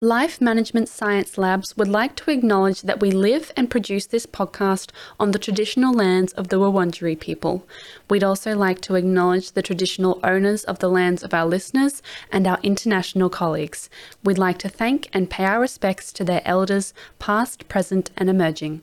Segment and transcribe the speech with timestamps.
[0.00, 4.92] Life Management Science Labs would like to acknowledge that we live and produce this podcast
[5.18, 7.66] on the traditional lands of the Wurundjeri people.
[8.08, 12.00] We'd also like to acknowledge the traditional owners of the lands of our listeners
[12.30, 13.90] and our international colleagues.
[14.22, 18.82] We'd like to thank and pay our respects to their elders, past, present, and emerging.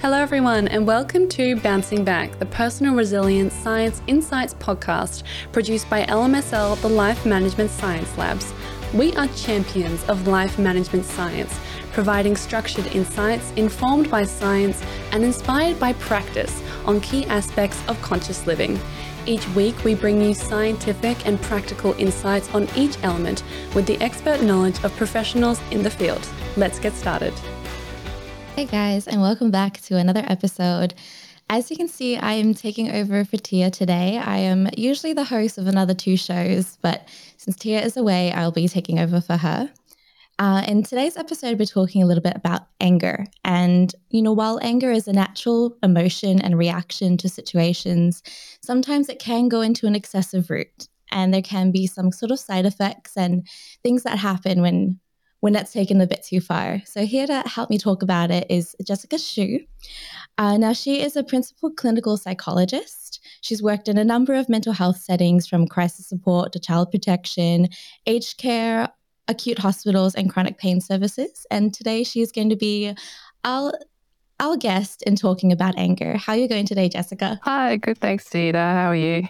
[0.00, 5.22] Hello, everyone, and welcome to Bouncing Back, the Personal Resilience Science Insights podcast
[5.52, 8.54] produced by LMSL, the Life Management Science Labs.
[8.94, 11.58] We are champions of life management science,
[11.90, 14.80] providing structured insights informed by science
[15.10, 18.78] and inspired by practice on key aspects of conscious living.
[19.26, 23.42] Each week, we bring you scientific and practical insights on each element
[23.74, 26.24] with the expert knowledge of professionals in the field.
[26.56, 27.34] Let's get started.
[28.54, 30.94] Hey guys, and welcome back to another episode.
[31.50, 34.18] As you can see, I am taking over for Tia today.
[34.18, 38.50] I am usually the host of another two shows, but since Tia is away, I'll
[38.50, 39.70] be taking over for her.
[40.38, 43.26] Uh, in today's episode, we're talking a little bit about anger.
[43.44, 48.22] And, you know, while anger is a natural emotion and reaction to situations,
[48.60, 50.88] sometimes it can go into an excessive route.
[51.12, 53.46] And there can be some sort of side effects and
[53.84, 54.98] things that happen when
[55.44, 56.80] when that's taken a bit too far.
[56.86, 59.60] So, here to help me talk about it is Jessica Chu.
[60.38, 63.20] Uh, now, she is a principal clinical psychologist.
[63.42, 67.68] She's worked in a number of mental health settings from crisis support to child protection,
[68.06, 68.88] aged care,
[69.28, 71.46] acute hospitals, and chronic pain services.
[71.50, 72.94] And today she is going to be
[73.44, 73.74] our,
[74.40, 76.16] our guest in talking about anger.
[76.16, 77.38] How are you going today, Jessica?
[77.42, 77.98] Hi, good.
[77.98, 78.56] Thanks, Dita.
[78.56, 79.28] How are you?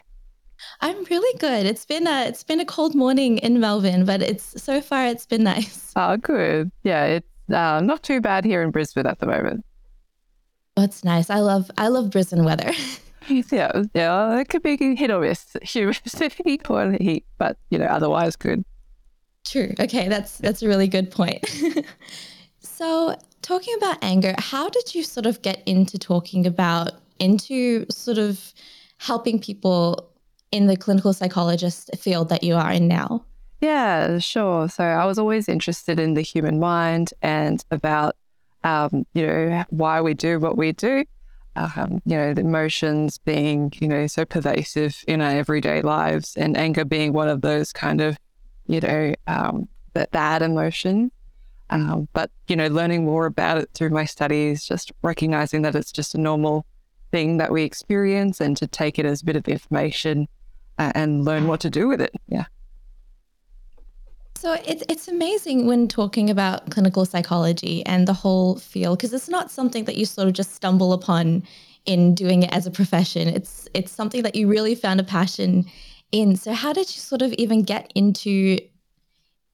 [0.80, 1.66] I'm really good.
[1.66, 5.26] It's been a it's been a cold morning in Melbourne, but it's so far it's
[5.26, 5.92] been nice.
[5.96, 6.70] Oh, good.
[6.82, 9.64] Yeah, it's uh, not too bad here in Brisbane at the moment.
[10.76, 11.30] That's nice.
[11.30, 12.72] I love I love Brisbane weather.
[13.28, 14.38] yeah, yeah.
[14.38, 18.64] It could be hit or miss, humidity or heat, but you know, otherwise good.
[19.46, 19.72] True.
[19.78, 21.44] Okay, that's that's a really good point.
[22.60, 28.18] so, talking about anger, how did you sort of get into talking about into sort
[28.18, 28.52] of
[28.98, 30.10] helping people
[30.54, 33.24] in the clinical psychologist field that you are in now?
[33.60, 34.68] Yeah, sure.
[34.68, 38.14] So I was always interested in the human mind and about,
[38.62, 41.04] um, you know, why we do what we do.
[41.56, 46.56] Um, you know, the emotions being, you know, so pervasive in our everyday lives, and
[46.56, 48.16] anger being one of those kind of,
[48.66, 49.68] you know, um,
[50.12, 51.10] bad emotion.
[51.70, 55.90] Um, but you know, learning more about it through my studies, just recognizing that it's
[55.90, 56.64] just a normal
[57.10, 60.28] thing that we experience, and to take it as a bit of information
[60.78, 62.14] and learn what to do with it.
[62.28, 62.44] Yeah.
[64.36, 69.28] So it's it's amazing when talking about clinical psychology and the whole field because it's
[69.28, 71.44] not something that you sort of just stumble upon
[71.86, 73.28] in doing it as a profession.
[73.28, 75.64] It's it's something that you really found a passion
[76.12, 76.36] in.
[76.36, 78.58] So how did you sort of even get into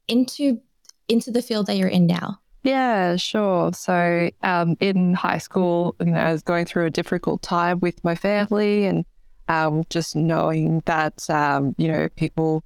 [0.09, 0.61] into
[1.09, 2.41] into the field that you're in now?
[2.63, 3.73] Yeah, sure.
[3.73, 8.03] So um, in high school, you know, I was going through a difficult time with
[8.05, 9.05] my family and
[9.51, 12.63] um, just knowing that um, you know people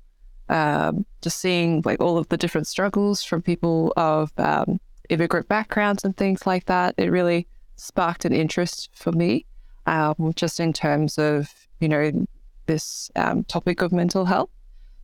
[0.50, 4.78] um, just seeing like all of the different struggles from people of um,
[5.08, 9.46] immigrant backgrounds and things like that it really sparked an interest for me
[9.86, 12.26] um, just in terms of you know
[12.66, 14.50] this um, topic of mental health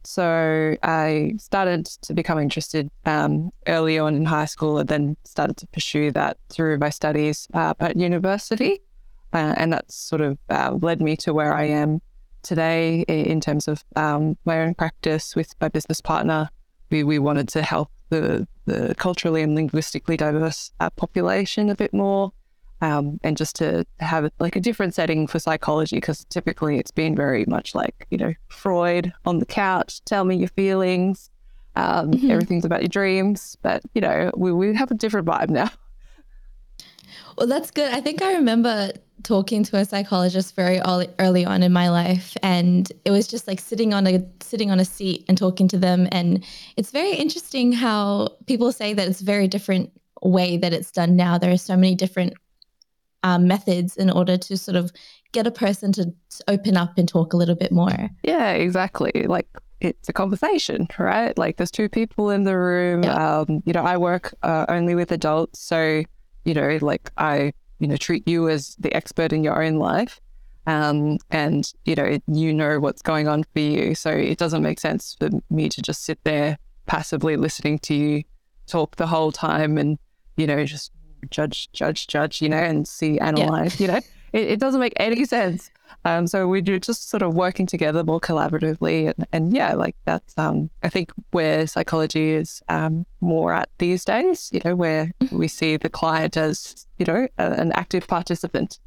[0.02, 5.58] so I started to become interested um, early on in high school and then started
[5.58, 8.80] to pursue that through my studies uh, at university.
[9.32, 12.00] Uh, and that's sort of uh, led me to where I am
[12.42, 16.50] today in terms of um, my own practice with my business partner.
[16.90, 21.94] We, we wanted to help the, the culturally and linguistically diverse uh, population a bit
[21.94, 22.32] more
[22.80, 27.14] um, and just to have like a different setting for psychology because typically it's been
[27.14, 31.30] very much like, you know, Freud on the couch, tell me your feelings.
[31.76, 32.30] Um, mm-hmm.
[32.30, 33.56] Everything's about your dreams.
[33.62, 35.70] But, you know, we, we have a different vibe now.
[37.36, 37.92] Well, that's good.
[37.92, 42.36] I think I remember talking to a psychologist very early, early on in my life
[42.42, 45.78] and it was just like sitting on a sitting on a seat and talking to
[45.78, 46.44] them and
[46.76, 49.92] it's very interesting how people say that it's a very different
[50.22, 51.38] way that it's done now.
[51.38, 52.34] There are so many different
[53.22, 54.92] um, methods in order to sort of
[55.32, 56.12] get a person to
[56.48, 58.08] open up and talk a little bit more.
[58.22, 59.12] Yeah exactly.
[59.26, 59.48] Like
[59.80, 61.36] it's a conversation right?
[61.36, 63.02] Like there's two people in the room.
[63.02, 63.40] Yeah.
[63.40, 66.02] um, you know i work uh, only with adults so
[66.44, 70.20] you know like i you know, treat you as the expert in your own life.
[70.66, 73.94] Um, and, you know, you know what's going on for you.
[73.94, 78.22] So it doesn't make sense for me to just sit there passively listening to you
[78.66, 79.98] talk the whole time and,
[80.36, 80.92] you know, just
[81.30, 83.86] judge, judge, judge, you know, and see, analyze, yeah.
[83.86, 84.00] you know,
[84.32, 85.70] it, it, doesn't make any sense.
[86.04, 90.36] Um, so we're just sort of working together more collaboratively, and, and yeah, like that's
[90.38, 94.50] um, I think where psychology is um, more at these days.
[94.52, 98.78] You know, where we see the client as you know a, an active participant.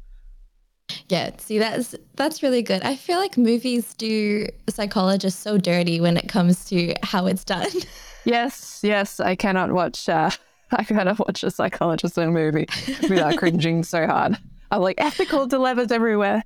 [1.08, 2.82] Yeah, see that's that's really good.
[2.82, 7.70] I feel like movies do psychologists so dirty when it comes to how it's done.
[8.26, 10.08] Yes, yes, I cannot watch.
[10.08, 10.30] Uh,
[10.70, 12.66] I cannot watch a psychologist in a movie
[13.02, 14.38] without cringing so hard.
[14.80, 16.42] Like ethical dilemmas everywhere.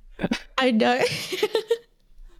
[0.57, 1.01] I know.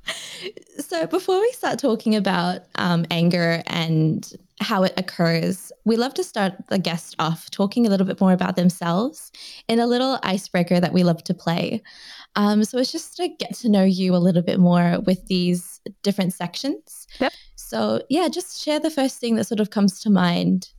[0.80, 6.24] so before we start talking about um, anger and how it occurs, we love to
[6.24, 9.32] start the guest off talking a little bit more about themselves
[9.68, 11.82] in a little icebreaker that we love to play.
[12.36, 15.82] Um, so it's just to get to know you a little bit more with these
[16.04, 17.08] different sections.
[17.20, 17.34] Yep.
[17.56, 20.70] So yeah, just share the first thing that sort of comes to mind.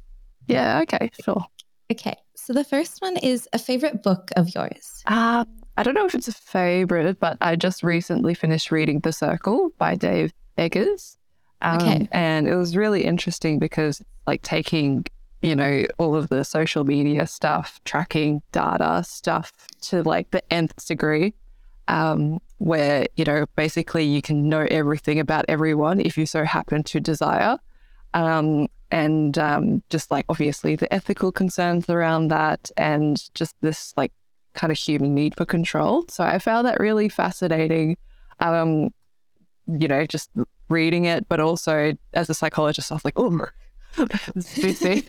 [0.46, 0.80] Yeah.
[0.82, 1.10] Okay.
[1.22, 1.44] Sure.
[1.90, 2.16] Okay.
[2.34, 5.02] So the first one is a favorite book of yours.
[5.06, 5.44] Uh,
[5.76, 9.70] I don't know if it's a favorite, but I just recently finished reading The Circle
[9.78, 11.16] by Dave Eggers.
[11.62, 12.08] Um, Okay.
[12.12, 15.04] And it was really interesting because, like, taking,
[15.42, 19.52] you know, all of the social media stuff, tracking data stuff
[19.82, 21.34] to like the nth degree,
[21.88, 26.82] um, where, you know, basically you can know everything about everyone if you so happen
[26.84, 27.58] to desire.
[28.14, 34.12] Um, and um, just like obviously the ethical concerns around that and just this like
[34.54, 36.04] kind of human need for control.
[36.08, 37.96] So I found that really fascinating.
[38.40, 38.90] Um,
[39.66, 40.30] you know, just
[40.68, 43.46] reading it, but also as a psychologist, I was like, oh,
[44.34, 45.08] this is juicy.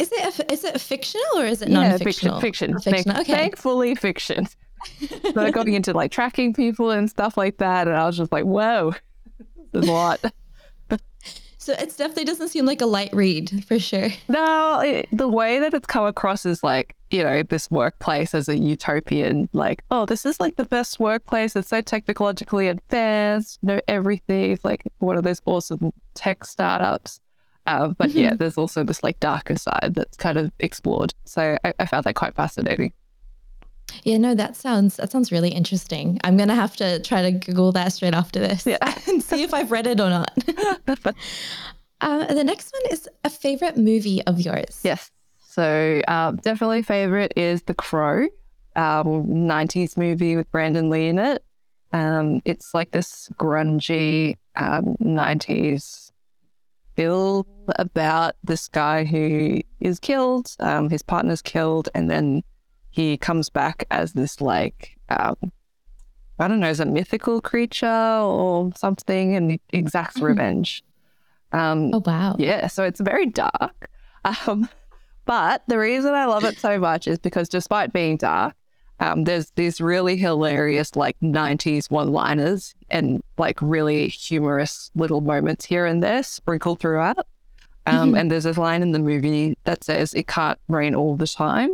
[0.00, 2.40] Is it a, is it fictional or is it yeah, non-fictional?
[2.40, 2.94] fiction, fiction.
[2.94, 3.34] Fictional, okay.
[3.34, 4.48] Thankfully, fiction.
[5.34, 8.44] so going into like tracking people and stuff like that, and I was just like,
[8.44, 8.94] whoa,
[9.72, 10.20] this is a lot.
[11.60, 14.08] So it definitely doesn't seem like a light read for sure.
[14.28, 18.48] No, it, the way that it's come across is like, you know, this workplace as
[18.48, 21.54] a utopian, like, oh, this is like the best workplace.
[21.54, 24.52] It's so technologically advanced, know everything.
[24.52, 27.20] It's like one of those awesome tech startups.
[27.66, 31.12] Uh, but yeah, there's also this like darker side that's kind of explored.
[31.26, 32.92] So I, I found that quite fascinating.
[34.04, 36.18] Yeah, no, that sounds that sounds really interesting.
[36.24, 38.78] I'm gonna have to try to Google that straight after this Yeah.
[39.08, 40.32] and see if I've read it or not.
[42.00, 44.80] uh, the next one is a favorite movie of yours.
[44.82, 45.10] Yes.
[45.38, 48.28] So um, definitely favorite is The Crow,
[48.76, 51.42] um, 90s movie with Brandon Lee in it.
[51.92, 56.12] Um, it's like this grungy um, 90s
[56.94, 57.44] film
[57.76, 62.42] about this guy who is killed, um, his partner's killed, and then
[62.90, 65.36] he comes back as this like um,
[66.38, 70.22] I don't know, as a mythical creature or something, and exacts Mhm.
[70.28, 70.82] revenge.
[71.52, 72.36] Um, Oh wow.
[72.38, 73.90] yeah, so it's very dark.
[74.24, 74.68] Um,
[75.26, 78.54] but the reason I love it so much is because despite being dark,
[79.00, 85.64] um, there's these really hilarious like 90s one liners and like really humorous little moments
[85.66, 87.26] here and there sprinkled throughout.
[87.86, 88.20] Um, Mhm.
[88.20, 91.70] And there's this line in the movie that says, It can't rain all the time.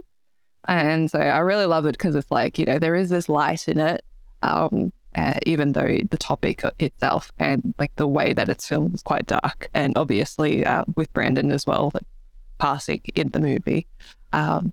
[0.68, 3.68] And so I really love it because it's like, you know, there is this light
[3.68, 4.04] in it,
[4.42, 9.02] um, uh, even though the topic itself and like the way that it's filmed is
[9.02, 9.68] quite dark.
[9.74, 12.04] And obviously uh, with Brandon as well, like,
[12.58, 13.86] passing in the movie.
[14.32, 14.72] Um,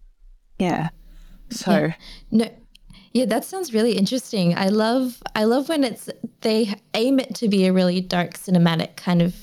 [0.59, 0.89] yeah.
[1.49, 1.93] So, Yeah.
[2.31, 2.49] No.
[3.13, 4.57] Yeah, that sounds really interesting.
[4.57, 6.09] I love I love when it's
[6.41, 9.35] they aim it to be a really dark cinematic kind of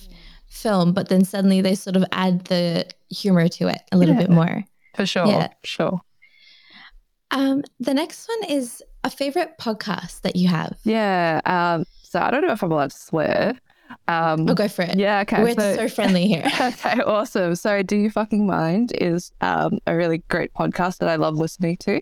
[0.48, 4.22] film, but then suddenly they sort of add the humor to it a little Yeah.
[4.22, 4.64] bit more.
[4.96, 5.26] for sure.
[5.28, 5.48] Yeah.
[5.62, 6.00] Sure.
[7.30, 10.76] Um, the next one is a favorite podcast that you have.
[10.84, 11.40] Yeah.
[11.46, 13.54] Um, so I don't know if I'm allowed to swear.
[14.08, 14.96] Um, Oh, go for it.
[14.98, 15.20] Yeah.
[15.20, 15.42] Okay.
[15.42, 16.44] We're so- so friendly here.
[16.60, 17.54] okay, awesome.
[17.54, 21.76] So, Do You Fucking Mind is um, a really great podcast that I love listening
[21.78, 22.00] to.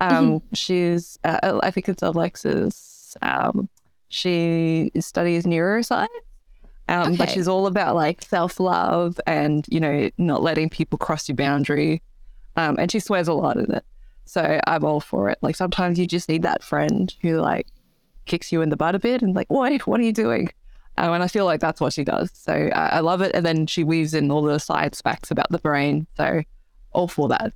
[0.00, 3.16] Um, She's, uh, I think it's Alexis.
[3.22, 3.68] Um,
[4.08, 6.08] she studies neuroscience,
[6.88, 11.28] um, but she's all about like self love and, you know, not letting people cross
[11.28, 12.02] your boundary.
[12.56, 13.84] Um, and she swears a lot in it.
[14.24, 15.38] So, I'm all for it.
[15.42, 17.66] Like, sometimes you just need that friend who, like,
[18.26, 20.50] kicks you in the butt a bit and, like, what, what are you doing?
[20.96, 22.30] Um, and I feel like that's what she does.
[22.34, 23.32] So I, I love it.
[23.34, 26.06] And then she weaves in all the science facts about the brain.
[26.16, 26.42] So
[26.92, 27.52] all for that.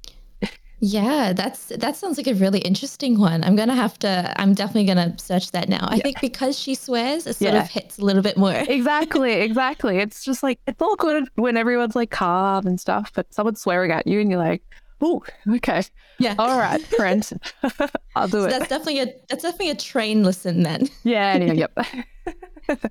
[0.81, 3.43] Yeah, that's that sounds like a really interesting one.
[3.43, 4.33] I'm gonna have to.
[4.41, 5.81] I'm definitely gonna search that now.
[5.91, 7.63] I think because she swears, it sort Yeah.
[7.63, 8.53] of hits a little bit more.
[8.55, 9.99] Exactly, exactly.
[9.99, 13.91] It's just like it's all good when everyone's like calm and stuff, but someone's swearing
[13.91, 14.63] at you and you're like,
[15.01, 15.23] oh,
[15.57, 15.83] okay,
[16.19, 16.35] Yeah.
[16.39, 17.29] all right, friend,
[18.15, 18.51] I'll do So it.
[18.51, 20.89] that's definitely a that's definitely a train listen then.
[21.05, 21.79] Yeah, anyway, yep.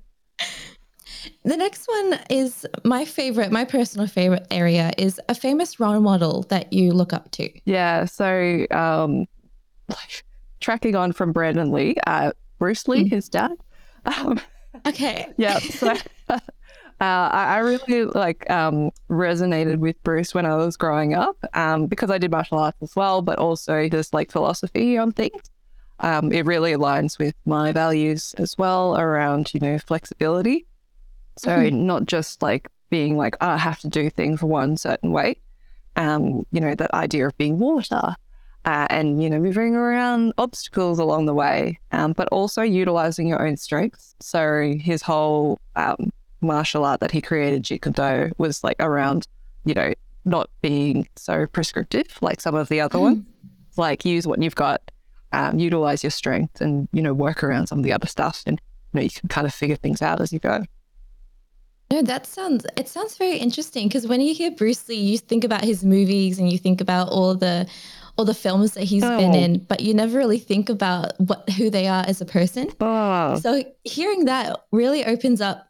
[1.44, 6.42] The next one is my favorite, my personal favorite area is a famous role model
[6.50, 7.50] that you look up to.
[7.64, 9.26] Yeah, so um
[9.88, 10.24] like
[10.60, 13.10] tracking on from Brandon Lee, uh, Bruce Lee, Mm.
[13.10, 13.52] his dad.
[14.04, 14.40] Um,
[14.86, 15.26] Okay.
[15.38, 15.94] yeah, so
[17.00, 21.86] uh, I, I really like um, resonated with Bruce when I was growing up um,
[21.86, 25.42] because I did martial arts as well, but also just like philosophy on things.
[26.00, 30.66] Um, it really aligns with my values as well around you know flexibility.
[31.38, 31.72] So Mhm.
[31.72, 35.36] not just like being like oh, I have to do things one certain way.
[35.96, 38.14] Um, you know that idea of being water.
[38.64, 43.46] Uh, and you know moving around obstacles along the way, um, but also utilizing your
[43.46, 44.14] own strengths.
[44.20, 49.26] So his whole um, martial art that he created, Jeet Kune Do, was like around
[49.64, 49.92] you know
[50.24, 53.24] not being so prescriptive like some of the other ones.
[53.76, 54.82] Like use what you've got,
[55.32, 58.60] um, utilize your strength, and you know work around some of the other stuff, and
[58.92, 60.64] you know you can kind of figure things out as you go.
[61.90, 65.42] No, that sounds it sounds very interesting because when you hear Bruce Lee, you think
[65.44, 67.66] about his movies and you think about all the
[68.18, 69.38] all the films that he's been Oh.
[69.38, 72.68] in, but you never really think about what who they are as a person.
[72.80, 75.66] Oh, So hearing that really opens up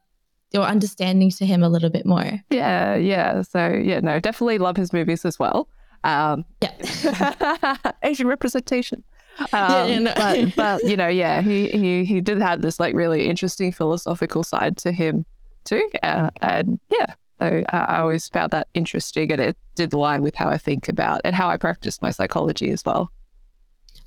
[0.53, 2.41] your understanding to him a little bit more.
[2.51, 3.43] yeah, yeah.
[3.43, 5.69] So yeah, no, definitely love his movies as well.
[6.05, 7.93] Um, Yeah.
[8.03, 9.05] Asian representation.
[9.41, 10.13] Um, Yeah, yeah, no.
[10.17, 14.43] but, but you know, yeah, he, he he did have this like really interesting philosophical
[14.43, 15.25] side to him
[15.65, 20.23] too, uh, and yeah, so I, I always found that interesting, and it did align
[20.23, 23.13] with how I think about and how I practice my psychology as well.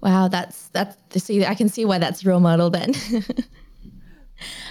[0.01, 2.93] Wow, that's that's see I can see why that's role model then.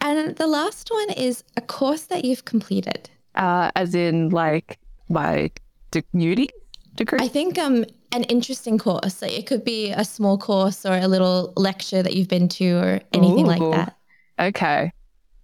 [0.00, 3.10] and the last one is a course that you've completed.
[3.34, 4.78] Uh, as in like
[5.08, 5.50] my
[5.90, 6.48] de- uni
[6.94, 7.18] degree.
[7.20, 9.22] I think um an interesting course.
[9.22, 12.72] Like it could be a small course or a little lecture that you've been to
[12.76, 13.96] or anything like that.
[14.38, 14.92] Okay.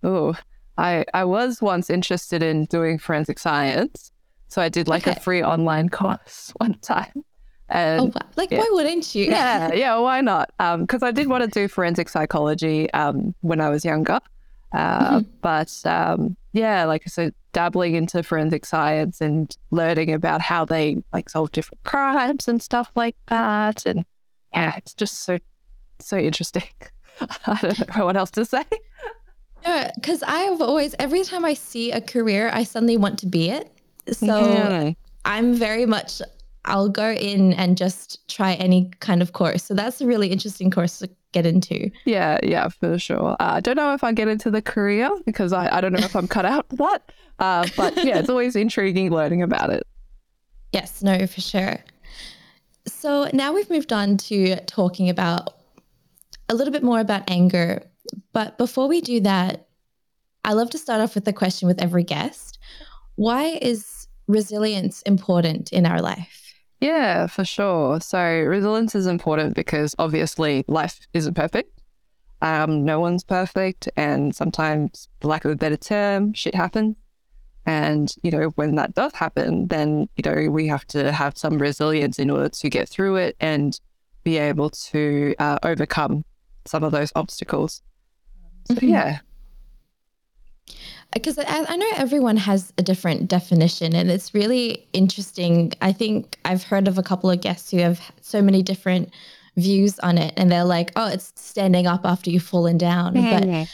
[0.02, 0.34] Oh,
[0.76, 4.10] I I was once interested in doing forensic science,
[4.48, 5.16] so I did like Okay.
[5.16, 7.24] a free online course one time.
[7.68, 8.26] And Oh, wow.
[8.36, 8.58] like yeah.
[8.58, 9.26] why wouldn't you?
[9.26, 10.50] yeah, yeah, why not?
[10.58, 14.18] Um, because I did want to do forensic psychology um when I was younger,
[14.72, 15.28] uh, Mm-hmm.
[15.40, 21.02] but um, yeah, like I said, dabbling into forensic science and learning about how they
[21.12, 24.04] like solve different crimes and stuff like that, and
[24.52, 25.38] yeah, it's just so
[26.00, 26.64] so interesting.
[27.46, 28.64] I don't know what else to say.
[29.94, 33.70] because I've always every time I see a career, I suddenly want to be it.
[34.12, 34.92] So Yeah.
[35.24, 36.22] I'm very much
[36.66, 39.62] I'll go in and just try any kind of course.
[39.64, 41.90] So that's a really interesting course to get into.
[42.06, 43.32] Yeah, yeah, for sure.
[43.32, 46.04] Uh, I don't know if I get into the career because I, I don't know
[46.04, 47.12] if I'm cut out for that.
[47.38, 49.86] Uh, but yeah, it's always intriguing learning about it.
[50.72, 51.76] Yes, no, for sure.
[52.86, 55.54] So now we've moved on to talking about
[56.48, 57.82] a little bit more about anger.
[58.32, 59.66] But before we do that,
[60.42, 62.58] I love to start off with the question with every guest
[63.16, 66.45] Why is resilience important in our life?
[66.80, 68.00] Yeah, for sure.
[68.00, 71.80] So resilience is important because obviously life isn't perfect.
[72.42, 76.96] Um, no one's perfect, and sometimes, for lack of a better term, shit happens.
[77.64, 81.58] And you know, when that does happen, then you know we have to have some
[81.58, 83.80] resilience in order to get through it and
[84.22, 86.24] be able to uh, overcome
[86.66, 87.82] some of those obstacles.
[88.66, 88.90] So Mhm.
[88.90, 89.18] yeah,
[91.12, 95.72] Because I, I know everyone has a different definition, and it's really interesting.
[95.80, 99.10] I think I've heard of a couple of guests who have so many different
[99.56, 103.68] views on it, and they're like, "Oh, it's standing up after you've fallen down." But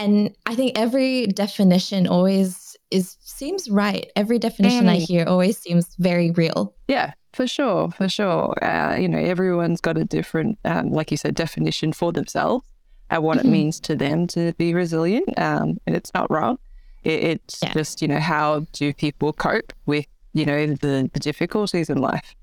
[0.00, 4.10] and I think every definition always is seems right.
[4.16, 5.06] Every definition I Mm.
[5.06, 6.74] hear always seems very real.
[6.88, 8.54] Yeah, for sure, for sure.
[8.64, 12.64] Uh, you know, everyone's got a different, um, like you said, definition for themselves
[13.10, 13.44] and what Mhm.
[13.44, 15.28] it means to them to be resilient.
[15.38, 16.58] Um, and it's not wrong.
[17.02, 17.72] It, it's Yeah.
[17.72, 22.34] just, you know, how do people cope with, you know, the, the difficulties in life?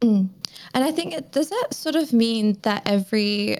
[0.00, 0.28] Mm.
[0.74, 3.58] And I think it, does that sort of mean that every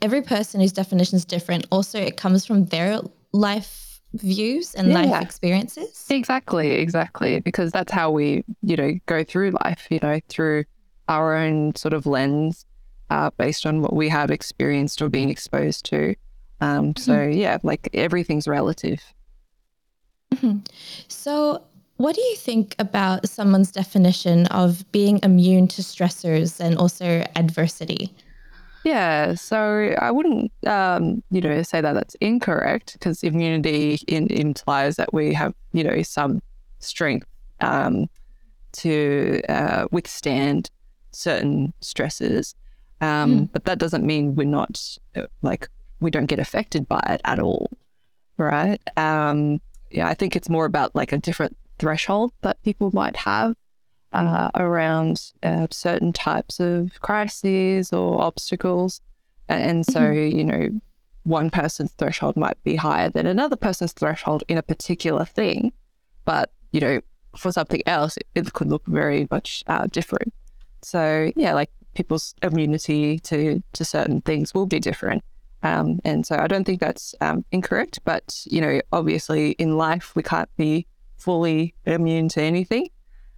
[0.00, 1.64] every person whose definition is different.
[1.70, 2.98] Also, it comes from their
[3.32, 5.02] life views and Yeah.
[5.02, 6.06] life experiences.
[6.10, 7.38] Exactly, exactly.
[7.38, 10.64] Because that's how we, you know, go through life, you know, through
[11.08, 12.66] our own sort of lens
[13.12, 16.14] uh, based on what we have experienced or been exposed to.
[16.62, 19.02] Um, so, yeah, like everything's relative.
[20.34, 20.66] Mhm.
[21.08, 21.62] So,
[21.98, 28.14] what do you think about someone's definition of being immune to stressors and also adversity?
[28.84, 34.96] Yeah, so I wouldn't, um, you know, say that that's incorrect because immunity in, implies
[34.96, 36.40] that we have, you know, some
[36.80, 37.28] strength
[37.60, 38.08] um,
[38.72, 40.70] to uh, withstand
[41.12, 42.54] certain stresses.
[43.02, 44.98] Um, But that doesn't mean we're not
[45.42, 45.68] like
[46.00, 47.70] we don't get affected by it at all,
[48.38, 48.80] right?
[48.96, 53.56] Um, yeah, I think it's more about like a different threshold that people might have
[54.12, 59.00] uh, around uh, certain types of crises or obstacles.
[59.48, 60.38] And so, mm-hmm.
[60.38, 60.80] you know,
[61.24, 65.72] one person's threshold might be higher than another person's threshold in a particular thing.
[66.24, 67.00] But, you know,
[67.36, 70.32] for something else, it, it could look very much uh, different.
[70.82, 75.22] So, yeah, like people's immunity to, to certain things will be different.
[75.62, 78.00] Um, and so I don't think that's um, incorrect.
[78.04, 80.86] But, you know, obviously in life, we can't be
[81.18, 82.88] fully immune to anything.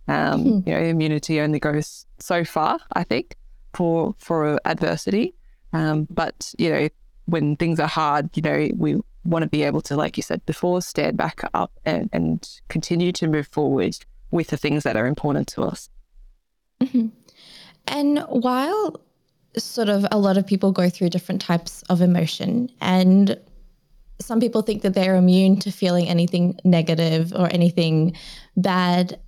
[0.09, 0.69] Um, mm-hmm.
[0.69, 3.37] You know, immunity only goes so far, I think,
[3.73, 5.35] for for adversity.
[5.73, 6.89] Um, but you know,
[7.27, 10.45] when things are hard, you know, we want to be able to, like you said
[10.47, 13.97] before, stand back up and, and continue to move forward
[14.31, 15.89] with the things that are important to us.
[16.83, 17.09] Mm-hmm.
[17.87, 19.01] And while
[19.57, 23.39] sort of a lot of people go through different types of emotion and
[24.21, 28.17] some people think that they're immune to feeling anything negative or anything
[28.57, 29.19] bad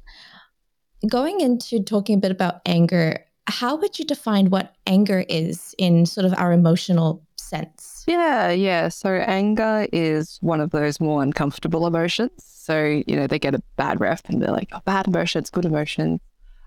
[1.08, 6.06] going into talking a bit about anger, how would you define what anger is in
[6.06, 8.04] sort of our emotional sense?
[8.06, 8.88] Yeah, yeah.
[8.88, 12.32] So anger is one of those more uncomfortable emotions.
[12.44, 15.64] So, you know, they get a bad rep and they're like, oh, bad emotions, good
[15.64, 16.20] emotions.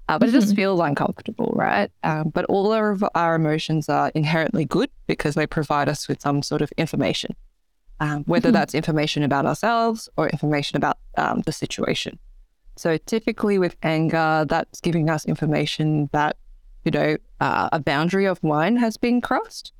[0.09, 0.35] Uh, but mm-hmm.
[0.35, 0.55] it just mm-hmm.
[0.55, 1.91] feels uncomfortable, right?
[2.03, 6.41] Um, but all of our emotions are inherently good because they provide us with some
[6.41, 7.35] sort of information,
[7.99, 8.55] um, whether mm-hmm.
[8.55, 12.17] that's information about ourselves or information about um, the situation.
[12.75, 16.37] So typically with anger, that's giving us information that,
[16.85, 19.73] you know, uh, a boundary of mine has been crossed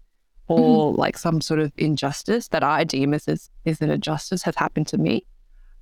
[0.48, 1.02] or mm-hmm.
[1.02, 4.86] like some sort of injustice that I deem as, as is an injustice has happened
[4.90, 5.26] to me.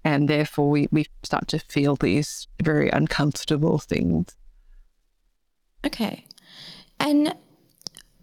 [0.07, 4.37] And therefore we, we start to feel these very uncomfortable things.
[5.85, 6.23] Okay.
[7.01, 7.35] And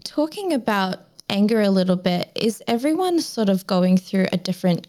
[0.03, 4.89] talking about anger a little bit, is everyone sort of going through a different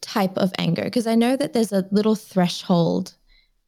[0.00, 0.82] type of anger?
[0.82, 3.14] Because I know that there's a little threshold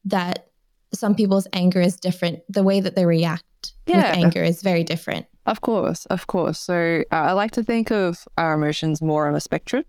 [0.07, 0.49] that
[0.93, 2.41] some people's anger is different.
[2.49, 3.99] The way that they react yeah.
[3.99, 5.27] with anger is very different.
[5.47, 6.59] Of course, of course.
[6.59, 9.85] So uh, I like to think of our emotions more on a spectrum.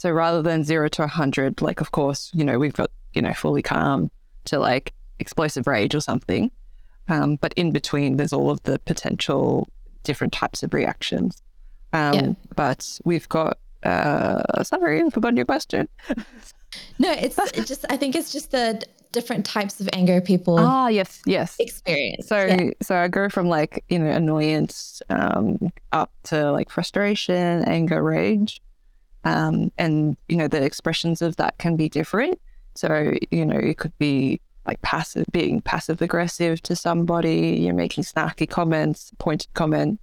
[0.00, 3.34] So rather than zero to 100, like, of course, you know, we've got, you know,
[3.34, 4.10] fully calm
[4.46, 6.50] to like explosive rage or something.
[7.08, 9.68] Um, but in between, there's all of the potential
[10.02, 11.42] different types of reactions.
[11.92, 12.32] Um, yeah.
[12.56, 15.86] But we've got, uh, sorry, I forgot your question.
[16.98, 18.82] no, it's, it's just, I think it's just the
[19.12, 22.70] different types of anger people ah yes yes experience so yeah.
[22.80, 25.58] so i go from like you know annoyance um,
[25.90, 28.62] up to like frustration anger rage
[29.24, 32.40] um, and you know the expressions of that can be different
[32.74, 38.04] so you know it could be like passive being passive aggressive to somebody you're making
[38.04, 40.02] snarky comments pointed comments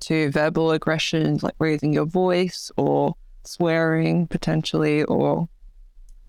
[0.00, 5.48] to verbal aggression like raising your voice or swearing potentially or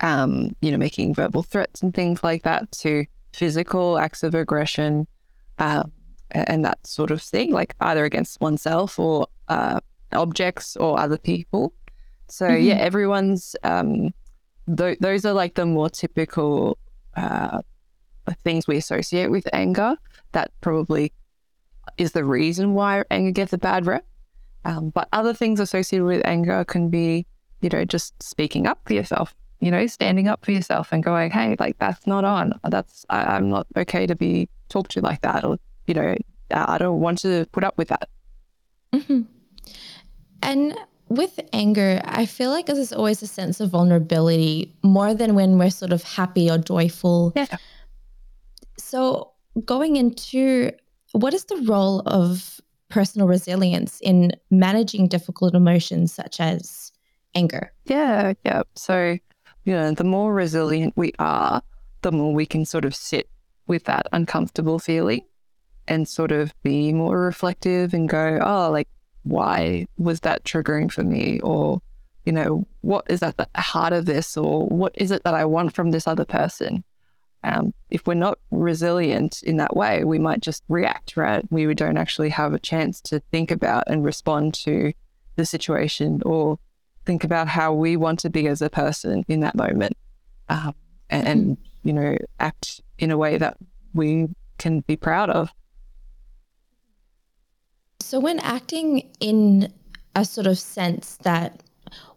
[0.03, 5.07] um, you know, making verbal threats and things like that to physical acts of aggression
[5.59, 5.83] uh,
[6.31, 9.79] and that sort of thing, like either against oneself or uh,
[10.11, 11.73] objects or other people.
[12.33, 12.65] So mm-hmm.
[12.65, 14.11] yeah, everyone's um,
[14.75, 16.79] th- those are like the more typical
[17.15, 17.61] uh,
[18.43, 19.95] things we associate with anger.
[20.31, 21.13] That probably
[21.99, 24.03] is the reason why anger gets a bad rep.
[24.65, 27.27] Um, but other things associated with anger can be,
[27.61, 31.29] you know, just speaking up for yourself, you know, standing up for yourself and going,
[31.29, 32.59] hey, like that's not on.
[32.63, 35.43] That's, I, am not okay to be talked to like that.
[35.43, 36.15] Or, you know,
[36.49, 38.09] I don't want to put up with that.
[38.91, 39.21] Mm-hmm.
[40.41, 40.75] And
[41.15, 45.69] with anger, I feel like there's always a sense of vulnerability more than when we're
[45.69, 47.33] sort of happy or joyful.
[47.35, 47.45] Yeah.
[48.77, 49.31] So,
[49.65, 50.71] going into
[51.13, 56.91] what is the role of personal resilience in managing difficult emotions such as
[57.35, 57.71] anger?
[57.85, 58.63] Yeah, yeah.
[58.75, 59.17] So,
[59.63, 61.61] you know, the more resilient we are,
[62.01, 63.29] the more we can sort of sit
[63.67, 65.21] with that uncomfortable feeling
[65.87, 68.87] and sort of be more reflective and go, oh, like,
[69.23, 71.39] why was that triggering for me?
[71.41, 71.81] Or,
[72.25, 74.37] you know, what is at the heart of this?
[74.37, 76.83] Or what is it that I want from this other person?
[77.45, 81.43] Um, if we're not resilient in that way, we might just react, right?
[81.51, 84.93] We don't actually have a chance to think about and respond to
[85.35, 86.57] the situation or
[87.05, 89.97] think about how we want to be as a person in that moment
[90.47, 90.73] um,
[91.09, 91.87] and, and, mm-hmm.
[91.87, 93.57] you know, act in a way that
[93.93, 95.51] we can be proud of.
[98.03, 99.73] So, when acting in
[100.13, 101.63] a sort of sense that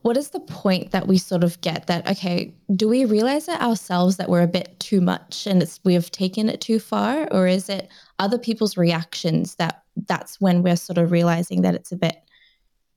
[0.03, 3.61] what is the point that we sort of get that okay do we realize it
[3.61, 7.27] ourselves that we're a bit too much and it's we have taken it too far
[7.33, 11.93] or is it other people's reactions that that's when we're sort of realizing that it's
[11.93, 12.17] a bit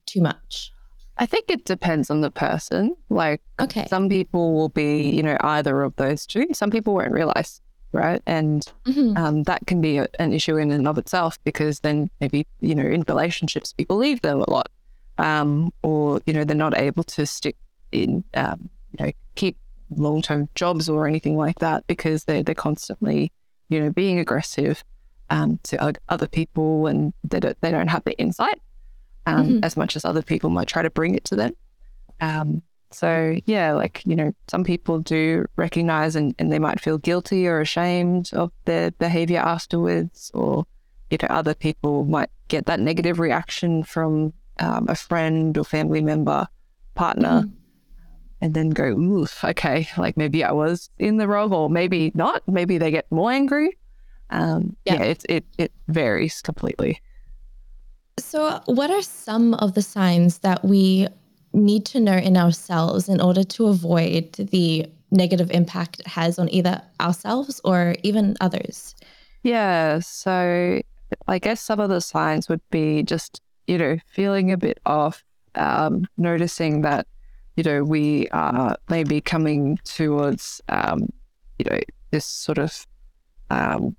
[0.05, 0.71] too much
[1.17, 2.95] I think it depends on the person.
[3.09, 6.47] Like, okay, some people will be, you know, either of those two.
[6.53, 8.21] Some people won't realize right?
[8.25, 9.17] And Mhm.
[9.17, 12.75] um, that can be a, an issue in and of itself because then maybe you
[12.75, 14.69] know in relationships people leave them a lot,
[15.17, 17.55] um, or you know they're not able to stick
[17.91, 19.57] in um, you know keep
[19.95, 23.31] long term jobs or anything like that because they they're constantly
[23.69, 24.83] you know being aggressive
[25.31, 28.59] um, to other people and they don't they don't have the insight
[29.25, 29.59] um, Mhm.
[29.63, 31.53] as much as other people might try to bring it to them.
[32.91, 37.47] So yeah, like you know, some people do recognize and, and they might feel guilty
[37.47, 40.65] or ashamed of their behavior afterwards, or
[41.11, 46.01] you know, other people might get that negative reaction from um, a friend or family
[46.01, 46.47] member,
[46.95, 47.51] partner, Mhm.
[48.41, 52.41] and then go, ooh, okay, like maybe I was in the wrong, or maybe not.
[52.47, 53.77] Maybe they get more angry.
[54.31, 54.95] Um, Yeah.
[54.95, 57.01] yeah, it it it varies completely.
[58.17, 61.07] So, what are some of the signs that we
[61.53, 66.49] need to know in ourselves in order to avoid the negative impact it has on
[66.53, 68.95] either ourselves or even others?
[69.43, 69.99] Yeah.
[69.99, 70.81] So
[71.27, 75.23] I guess some of the signs would be just, you know, feeling a bit off,
[75.55, 77.07] um, noticing that,
[77.55, 81.09] you know, we are maybe coming towards, um,
[81.57, 81.79] you know,
[82.11, 82.87] this sort of
[83.49, 83.95] um,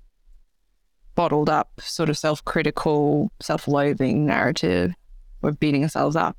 [1.15, 4.93] bottled up, sort of self critical, self loathing narrative.
[5.41, 6.37] We're beating ourselves up.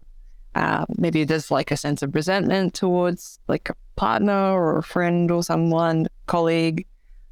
[0.55, 5.31] Uh, maybe there's like a sense of resentment towards like a partner or a friend
[5.31, 6.87] or someone, colleague.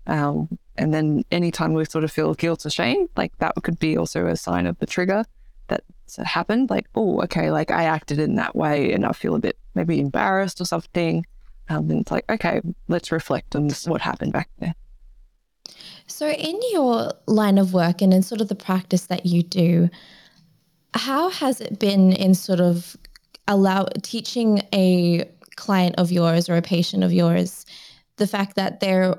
[0.07, 3.99] Um, and then anytime we sort of feel guilt or shame, like that could be
[3.99, 5.25] also a sign of the trigger
[5.69, 6.71] that's happened.
[6.71, 10.01] Like, oh, okay, like I acted in that way and I feel a bit maybe
[10.01, 11.27] embarrassed or something.
[11.69, 14.75] Um, and it's like, okay, let's reflect on this, what happened back there.
[16.07, 19.89] So, in your line of work and in sort of the practice that you do,
[20.95, 22.97] how has it been in sort of
[23.51, 27.67] allow teaching a client of yours or a patient of yours
[28.17, 29.17] the fact that their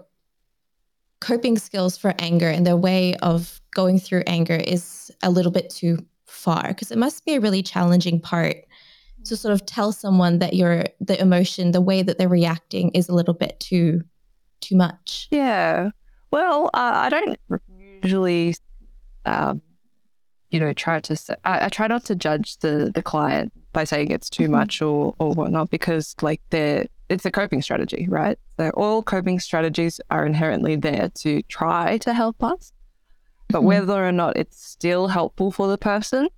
[1.20, 5.70] coping skills for anger and their way of going through anger is a little bit
[5.70, 8.56] too far because it must be a really challenging part
[9.26, 13.08] to sort of tell someone that your the emotion the way that they're reacting is
[13.08, 14.02] a little bit too
[14.62, 15.89] too much Yeah.
[16.32, 17.38] Well, uh, I don't
[18.02, 18.56] usually,
[19.26, 19.62] um,
[20.52, 21.16] you know, try to.
[21.16, 24.52] Say, I, I try not to judge the the client by saying it's too Mhm.
[24.52, 28.38] much or or whatnot because, like, they're it's a coping strategy, right?
[28.58, 32.72] So all coping strategies are inherently there to try to help us,
[33.50, 33.66] but Mhm.
[33.66, 36.30] whether or not it's still helpful for the person,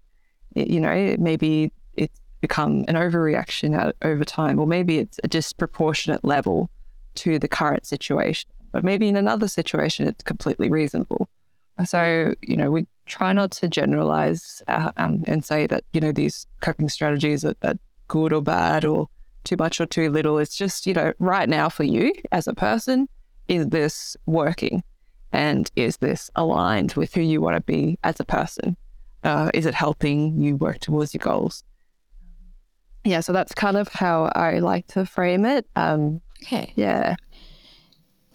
[0.55, 5.27] it, you know, maybe it's become an overreaction out over time, or maybe it's a
[5.27, 6.69] disproportionate level
[7.15, 8.49] to the current situation.
[8.71, 11.29] But maybe in another situation, it's completely reasonable.
[11.85, 16.11] So, you know, we try not to generalize uh, um, and say that, you know,
[16.11, 17.75] these coping strategies are, are
[18.07, 19.07] good or bad or
[19.43, 20.37] too much or too little.
[20.37, 23.07] It's just, you know, right now for you as a person,
[23.47, 24.83] is this working?
[25.31, 28.77] And is this aligned with who you want to be as a person?
[29.23, 31.63] Uh, is it helping you work towards your goals?
[33.03, 35.65] Yeah, so that's kind of how I like to frame it.
[35.75, 37.15] Um, okay yeah.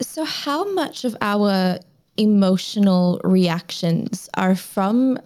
[0.01, 1.79] So, how much of our
[2.19, 5.17] emotional reactions are from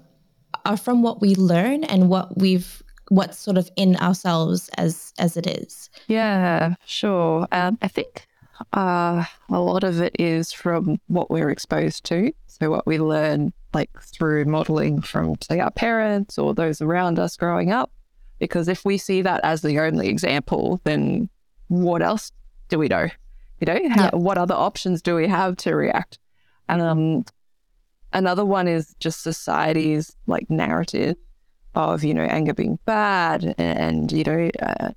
[0.66, 5.36] are from what we learn and what we've what's sort of in ourselves as as
[5.36, 5.90] it is?
[6.08, 7.48] Yeah, sure.
[7.52, 8.28] Um, I think
[8.74, 12.32] uh, a lot of it is from what we're exposed to.
[12.48, 17.36] So, what we learn, like through modeling from, say, our parents or those around us
[17.36, 17.92] growing up.
[18.40, 21.30] Because if we see that as the only example, then
[21.68, 22.32] what else
[22.70, 23.08] do we know?
[23.60, 24.10] You know, how, Yeah.
[24.16, 26.20] what other options do we have to react?
[26.70, 27.26] And um,
[28.14, 31.16] another one is just society's like narrative
[31.76, 34.92] of, you know, anger being bad and, you know, uh,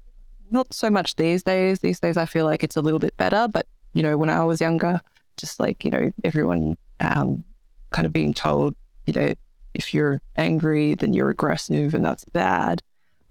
[0.50, 1.81] not so much these days.
[1.81, 3.48] These days, I feel like it's a little bit better.
[3.48, 5.00] But you know, when I was younger,
[5.37, 7.42] just like you know, everyone um,
[7.90, 8.76] kind of being told,
[9.07, 9.35] you know,
[9.74, 12.81] if you're angry, then you're aggressive, and that's bad.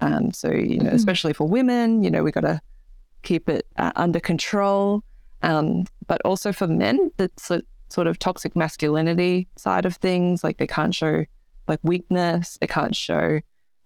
[0.02, 0.94] Um, so you know, Mhm.
[0.96, 2.60] especially for women, you know, we got to
[3.24, 5.02] keep it uh, under control.
[5.42, 7.62] Um, but also for men, that's a
[7.96, 10.44] sort of toxic masculinity side of things.
[10.44, 11.26] Like they can't show
[11.68, 12.58] like weakness.
[12.62, 13.40] They can't show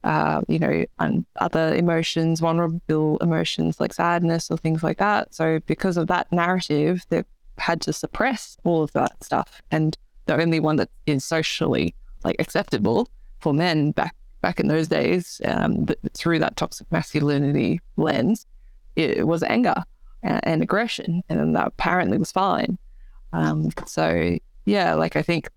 [0.03, 5.33] uh, you know, and other emotions, vulnerable emotions like sadness or things like that.
[5.33, 7.25] So because of that narrative, they've
[7.57, 9.61] had to suppress all of that stuff.
[9.71, 14.87] And the only one that is socially like acceptable for men back back in those
[14.87, 18.45] days, um, through that toxic masculinity lens,
[18.95, 19.83] it was anger
[20.23, 22.77] and, and aggression, and that apparently was fine.
[23.33, 25.49] Um, so yeah, like I think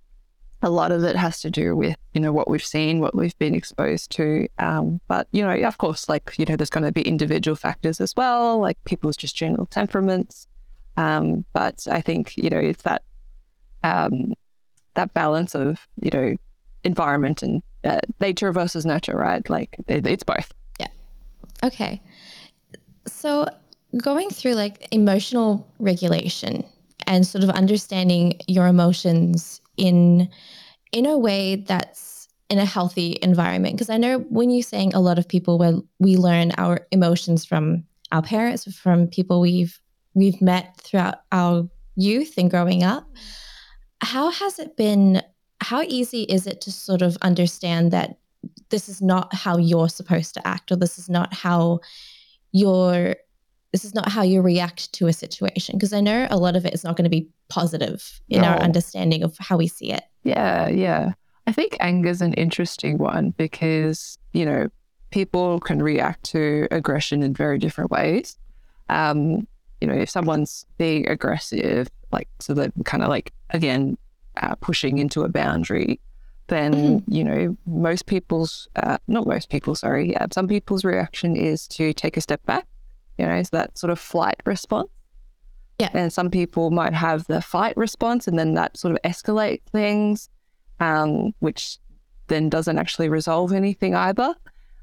[0.62, 3.37] a lot of it has to do with you know what we've seen what we've
[3.40, 6.92] been exposed to um, but you know of course like you know there's going to
[6.92, 10.46] be individual factors as well like people's just general temperaments
[10.96, 13.02] um, but i think you know it's that
[13.82, 14.35] um,
[14.94, 16.37] that balance of you know
[16.85, 19.48] environment and uh, nature versus nurture, right?
[19.48, 20.52] Like it, it's both.
[20.78, 20.88] Yeah.
[21.64, 22.00] Okay.
[23.06, 23.46] So
[23.96, 26.64] going through like emotional regulation
[27.07, 30.28] and sort of understanding your emotions in
[30.92, 33.74] in a way that's in a healthy environment.
[33.74, 37.44] Because i know when you're saying a lot of people where we learn our emotions
[37.44, 39.81] from our parents from people we've
[40.14, 43.05] we've met throughout our youth and growing up.
[43.05, 43.20] Mm-hmm.
[44.02, 45.22] How has it been
[45.61, 48.18] how easy is it to sort of understand that
[48.70, 51.78] this is not how you're supposed to act or this is not how
[52.50, 53.14] you're
[53.72, 56.64] this is not how you react to a situation because i know a lot of
[56.64, 58.48] it is not going to be positive in no.
[58.48, 61.12] our understanding of how we see it yeah yeah
[61.46, 64.68] i think anger is an interesting one because you know
[65.11, 68.38] people can react to aggression in very different ways
[68.88, 69.46] um
[69.80, 73.96] you know if someone's being aggressive like so that kind of like again
[74.37, 76.00] uh, pushing into a boundary
[76.46, 77.12] then mm-hmm.
[77.12, 81.92] you know most people's uh, not most people sorry uh, some people's reaction is to
[81.92, 82.66] take a step back
[83.18, 84.88] you know, so that sort of flight response.
[85.79, 85.90] Yeah.
[85.94, 90.29] And some people might have the fight response and then that sort of escalate things,
[90.81, 91.79] um, which
[92.29, 94.35] then doesn't actually resolve anything either.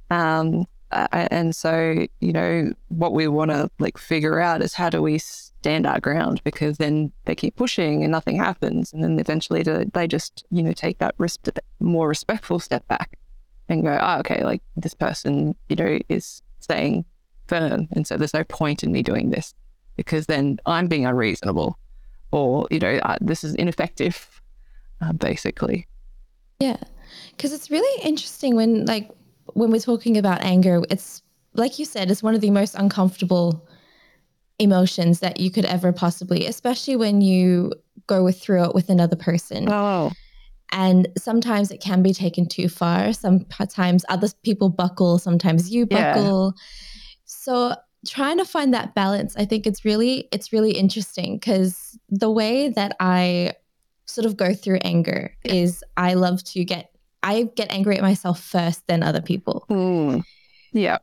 [0.09, 4.89] Um, uh, and so, you know, what we want to like figure out is how
[4.89, 8.91] do we stand our ground because then they keep pushing and nothing happens.
[8.91, 11.37] And then eventually they just, you know, take that res-
[11.79, 13.17] more respectful step back
[13.67, 17.05] and go, oh, okay, like this person, you know, is saying
[17.49, 17.87] firm.
[17.91, 19.53] And so there's no point in me doing this
[19.97, 21.77] because then I'm being unreasonable
[22.31, 24.41] or, you know, uh, this is ineffective,
[25.01, 25.87] uh, basically.
[26.59, 26.77] Yeah.
[27.31, 29.09] Because it's really interesting when, like,
[29.53, 31.23] when we're talking about anger, it's
[31.55, 33.67] like you said, it's one of the most uncomfortable
[34.59, 37.73] emotions that you could ever possibly, especially when you
[38.07, 39.67] go through it with another person.
[39.69, 40.11] Oh.
[40.71, 43.13] And sometimes it can be taken too far.
[43.13, 46.53] Sometimes other people buckle, sometimes you buckle.
[46.55, 46.63] Yeah.
[47.29, 47.75] So
[48.07, 52.69] trying to find that balance, I think it's really it's really interesting because the way
[52.69, 53.53] that I
[54.07, 56.89] sort of go through anger is I love to get
[57.21, 59.65] I get angry at myself first than other people.
[59.69, 60.23] Mm.
[60.73, 60.97] Yeah.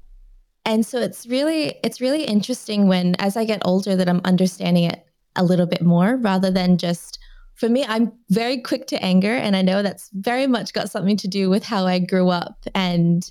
[0.65, 4.85] And so it's really it's really interesting when as I get older that I'm understanding
[4.85, 7.21] it a little bit more rather than just
[7.55, 11.17] for me I'm very quick to anger and I know that's very much got something
[11.19, 13.31] to do with how I grew up and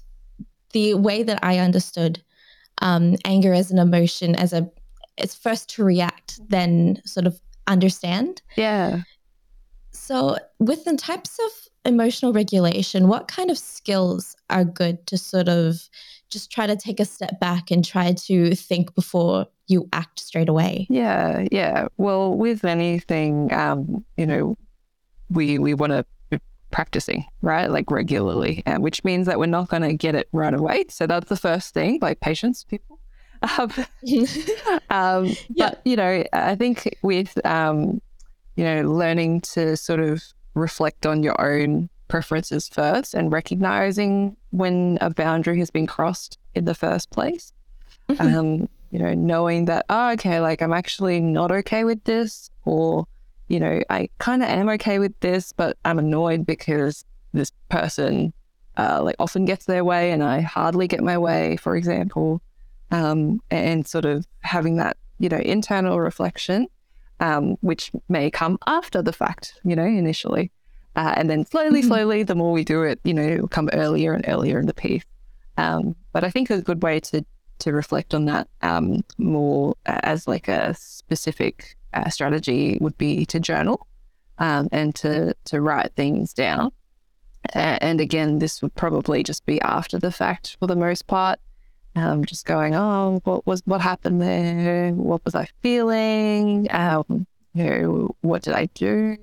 [0.72, 2.22] the way that I understood
[2.82, 4.70] um, anger as an emotion as a
[5.18, 8.42] it's first to react then sort of understand.
[8.58, 9.04] Yeah.
[9.92, 11.52] So with the types of
[11.86, 15.88] emotional regulation what kind of skills are good to sort of
[16.30, 20.50] just try to take a step back and try to think before you act straight
[20.50, 20.88] away?
[20.90, 21.88] Yeah yeah.
[21.98, 24.58] Well with anything um you know
[25.30, 26.06] we we want to
[26.72, 27.70] practicing, right?
[27.70, 30.86] Like regularly, and which means that we're not going to get it right away.
[30.90, 33.00] So that's the first thing, like patience, people.
[33.60, 33.70] Um,
[34.90, 35.70] um, yeah.
[35.70, 38.02] But, you know, I think with, um,
[38.56, 40.24] you know, learning to sort of
[40.56, 46.66] reflect on your own preferences first and recognizing when a boundary has been crossed in
[46.66, 47.54] the first place.
[48.10, 48.36] Mm-hmm.
[48.36, 53.06] Um, you know, knowing that, oh, okay, like I'm actually not okay with this, or
[53.48, 58.34] you know, I kind of am okay with this, but I'm annoyed because this person
[58.78, 62.42] uh, like often gets their way and I hardly get my way, for example.
[62.92, 66.68] Um, and sort of having that, you know, internal reflection,
[67.20, 70.52] um, which may come after the fact, you know, initially.
[70.96, 71.88] Uh, and then slowly, mm-hmm.
[71.88, 74.74] slowly, the more we do it, you know, it'll come earlier and earlier in the
[74.74, 75.04] piece.
[75.58, 77.26] Um, but I think a good way to
[77.60, 83.40] to reflect on that um, more as like a specific uh, strategy would be to
[83.40, 83.88] journal
[84.38, 86.72] um, and to to write things down.
[87.54, 91.40] and again, this would probably just be after the fact for the most part.
[91.98, 94.92] Um, just going, oh, what was what happened there?
[94.92, 96.68] What was I feeling?
[96.72, 99.18] Um, you know, what did I do?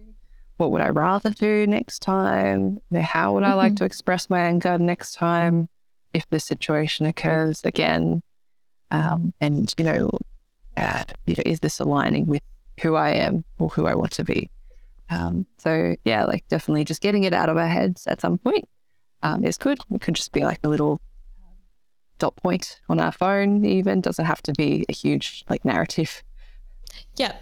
[0.56, 2.80] What would I rather do next time?
[2.94, 3.56] How would I mm-hmm.
[3.58, 5.68] like to express my anger next time
[6.14, 8.22] if this situation occurs again?
[8.90, 10.10] Um, and you know,
[10.76, 12.42] uh, you know, is this aligning with
[12.80, 14.50] who I am or who I want to be.
[15.10, 18.68] Um, so yeah, like definitely just getting it out of our heads at some point
[19.22, 19.78] um, is good.
[19.90, 21.00] It could just be like a little
[22.18, 23.64] dot point on our phone.
[23.64, 26.22] Even doesn't have to be a huge like narrative.
[27.16, 27.36] Yeah,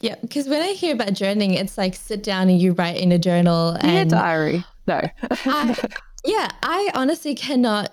[0.00, 0.16] yeah.
[0.20, 3.18] Because when I hear about journaling, it's like sit down and you write in a
[3.18, 4.64] journal and yeah, diary.
[4.86, 5.00] No.
[5.30, 5.88] I,
[6.24, 7.92] yeah, I honestly cannot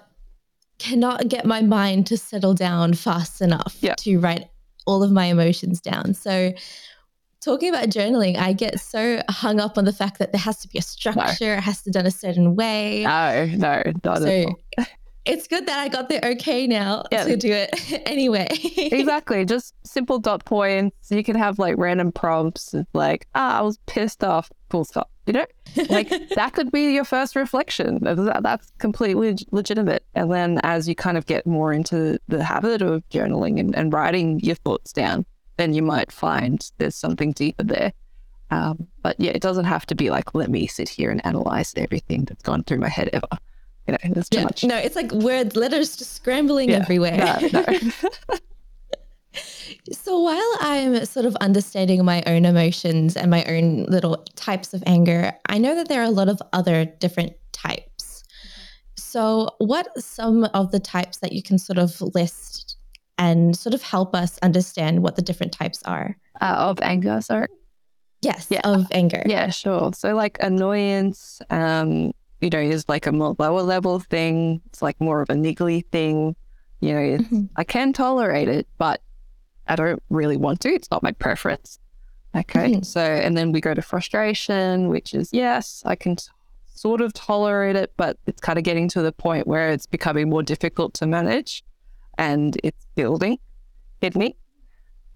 [0.80, 3.96] cannot get my mind to settle down fast enough yeah.
[4.00, 4.50] to write
[4.88, 6.14] all of my emotions down.
[6.14, 6.54] So
[7.42, 10.68] talking about journaling, I get so hung up on the fact that there has to
[10.68, 13.04] be a structure, it has to be done a certain way.
[13.04, 14.86] No, no, not So at all.
[15.30, 17.24] It's good that I got the okay now Yeah.
[17.26, 17.70] to do it
[18.06, 18.48] anyway.
[18.78, 19.46] exactly.
[19.46, 21.10] Just simple dot points.
[21.12, 25.10] You can have like random prompts like, ah, I was pissed off, full stop.
[25.28, 25.46] You know,
[25.90, 28.00] like that could be your first reflection.
[28.02, 30.04] That's completely leg- legitimate.
[30.16, 33.94] And then as you kind of get more into the habit of journaling and, and
[33.94, 35.26] writing your thoughts down,
[35.58, 37.94] then you might find there's something deeper there.
[38.50, 41.74] Um, but yeah, it doesn't have to be like, let me sit here and analyze
[41.78, 43.28] everything that's gone through my head ever.
[43.90, 44.44] You know, there's too Yeah.
[44.44, 44.64] much.
[44.64, 46.78] No, it's like words, letters just scrambling Yeah.
[46.78, 47.18] everywhere.
[47.18, 47.66] No, no.
[49.94, 54.84] So while I'm sort of understanding my own emotions and my own little types of
[54.88, 58.24] anger, I know that there are a lot of other different types.
[58.98, 62.76] So, what are some of the types that you can sort of list
[63.18, 66.18] and sort of help us understand what the different types are?
[66.42, 67.48] uh, of anger, sorry.
[68.22, 68.62] Yes, Yeah.
[68.64, 69.24] of anger.
[69.26, 69.94] Yeah, sure.
[69.94, 74.62] So like annoyance, um, you know, is like a more lower level thing.
[74.68, 76.36] It's like more of a niggly thing.
[76.80, 77.50] You know, it's, Mhm.
[77.56, 79.02] I can tolerate it, but
[79.68, 80.70] I don't really want to.
[80.70, 81.80] It's not my preference.
[82.36, 82.76] Okay.
[82.76, 82.86] Mhm.
[82.86, 86.30] So, and then we go to frustration, which is yes, I can s-
[86.74, 90.30] sort of tolerate it, but it's kind of getting to the point where it's becoming
[90.30, 91.64] more difficult to manage
[92.18, 93.38] and it's building
[94.02, 94.36] in me.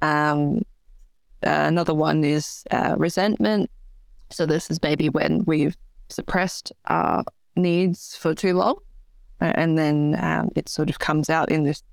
[0.01, 0.57] Um,
[1.45, 3.69] uh, another one is uh, resentment.
[4.29, 5.77] So this is maybe when we've
[6.09, 7.23] suppressed our
[7.55, 8.75] needs for too long,
[9.41, 11.83] uh, and then um, it sort of comes out in this,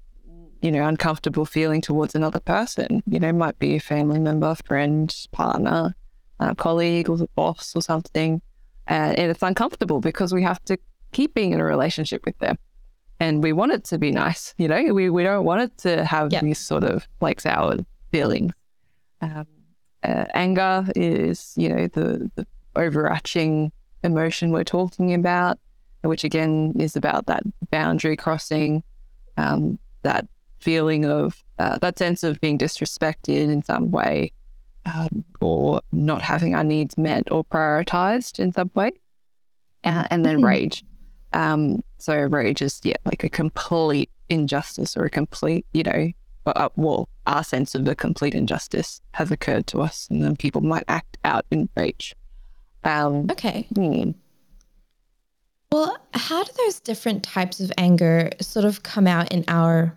[0.62, 3.02] you know, uncomfortable feeling towards another person.
[3.06, 5.94] You know, might be a family member, friend, partner,
[6.38, 8.40] uh, colleague, or the boss, or something,
[8.88, 10.78] uh, and it's uncomfortable because we have to
[11.12, 12.56] keep being in a relationship with them.
[13.18, 14.94] And we want it to be nice, you know.
[14.94, 16.40] We we don't want it to have Yeah.
[16.40, 17.76] these sort of like sour
[18.12, 18.52] feelings.
[19.20, 19.46] Um,
[20.02, 23.70] uh, anger is, you know, the, the overarching
[24.02, 25.58] emotion we're talking about,
[26.02, 28.82] which again is about that boundary crossing,
[29.36, 30.26] um, that
[30.60, 34.32] feeling of uh, that sense of being disrespected in some way,
[34.86, 38.90] um, or not having our needs met or prioritized in some way,
[39.84, 40.44] uh, and then Mhm.
[40.44, 40.84] rage.
[41.32, 46.10] Um, so rage is yeah, like a complete injustice or a complete, you know,
[46.46, 50.62] uh, well, our sense of a complete injustice has occurred to us, and then people
[50.62, 52.16] might act out in rage.
[52.84, 53.66] Um, Okay.
[53.74, 54.10] hmm.
[55.72, 59.96] Well, how do those different types of anger sort of come out in our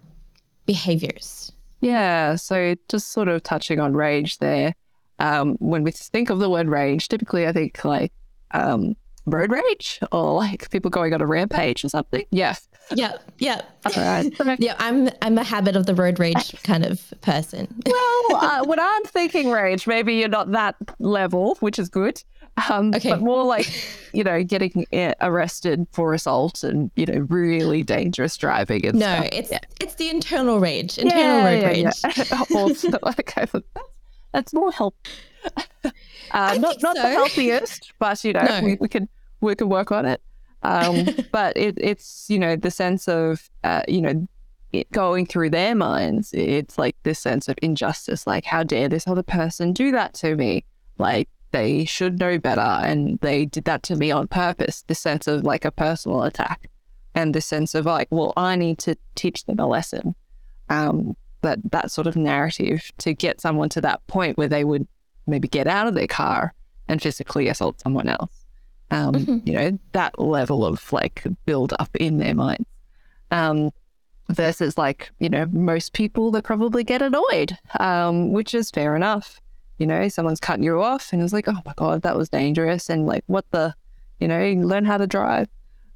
[0.66, 1.52] behaviors?
[1.82, 4.74] Yeah, so just sort of touching on rage there.
[5.20, 8.12] Um, when we think of the word rage, typically I think like
[8.52, 12.26] um, road rage or like people going on a rampage or something.
[12.32, 12.56] Yeah.
[12.94, 13.62] Yeah, yeah.
[13.96, 14.32] Right.
[14.60, 17.68] Yeah, I'm I'm a habit of the road rage kind of person.
[17.86, 22.22] well, uh, when I'm thinking rage, maybe you're not that level, which is good.
[22.70, 23.10] Um, Okay.
[23.10, 23.68] But more like,
[24.14, 24.86] you know, getting
[25.22, 29.30] arrested for assault and, you know, really dangerous driving and No, stuff.
[29.32, 31.86] it's it's the internal rage, internal road rage.
[32.04, 32.44] Yeah.
[32.56, 32.90] also,
[33.20, 33.90] okay, so that's,
[34.32, 34.96] that's more help.
[36.32, 38.62] Uh, not not the healthiest, but you know, No.
[38.64, 39.08] we, we can
[39.42, 40.22] we can work on it.
[40.64, 44.28] Um, but it, it's you know the sense of uh, you know
[44.72, 46.34] it going through their minds.
[46.34, 48.26] It's like this sense of injustice.
[48.26, 50.64] Like, how dare this other person do that to me?
[50.98, 54.84] Like they should know better, and they did that to me on purpose.
[54.88, 56.70] This sense of like a personal attack,
[57.16, 60.16] and this sense of like, well, I need to teach them a lesson.
[60.70, 64.88] Um, that that sort of narrative to get someone to that point where they would
[65.28, 66.54] maybe get out of their car
[66.90, 68.46] and physically assault someone else.
[68.92, 69.48] Um, Mhm.
[69.48, 72.66] You know, that level of like build up in their minds.
[73.32, 73.72] Um,
[74.30, 79.40] versus like, you know, most people that probably get annoyed, um, which is fair enough.
[79.80, 82.90] You know, someone's cutting you off and it's like, oh my God, that was dangerous.
[82.90, 83.74] And like, what the,
[84.20, 85.48] you know, learn how to drive.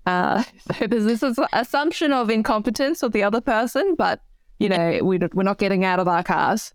[0.06, 0.44] Uh,
[0.80, 4.22] so there's this ass- assumption of incompetence of the other person, but,
[4.60, 6.74] you know, we, we're not getting out of our cars.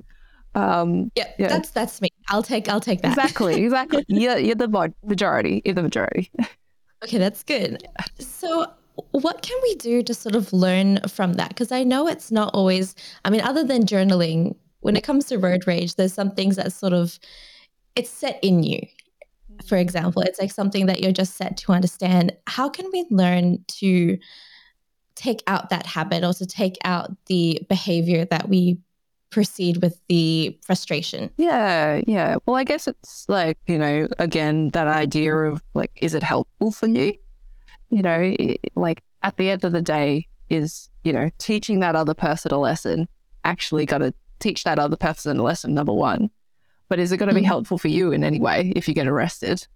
[0.54, 1.48] Um, Yeah, Yeah.
[1.48, 2.10] that's that's me.
[2.28, 3.08] I'll take I'll take that.
[3.08, 4.04] exactly, exactly.
[4.08, 5.62] You're, you're the majority.
[5.64, 6.30] You're the majority.
[7.02, 7.82] Okay, that's good.
[8.20, 8.66] So,
[9.12, 11.48] what can we do to sort of learn from that?
[11.48, 12.94] Because I know it's not always,
[13.24, 16.72] I mean, other than journaling, when it comes to road rage, there's some things that
[16.72, 17.18] sort of,
[17.96, 18.80] it's set in you.
[19.66, 19.80] For mm.
[19.80, 22.36] example, it's like something that you're just set to understand.
[22.46, 24.18] How can we learn to
[25.14, 28.78] take out that habit or to take out the behavior that we
[29.30, 31.30] proceed with the frustration?
[31.36, 32.36] Yeah, yeah.
[32.44, 36.70] Well, I guess it's like, you know, again, that idea of like, is it helpful
[36.70, 37.14] for you?
[37.90, 38.34] You know,
[38.74, 42.58] like at the end of the day, is, you know, teaching that other person a
[42.58, 43.08] lesson
[43.44, 44.12] actually got to
[44.42, 46.30] teach that other person a lesson, number one.
[46.88, 47.46] but is it going to be Mhm.
[47.46, 49.66] helpful for you in any way if you get arrested?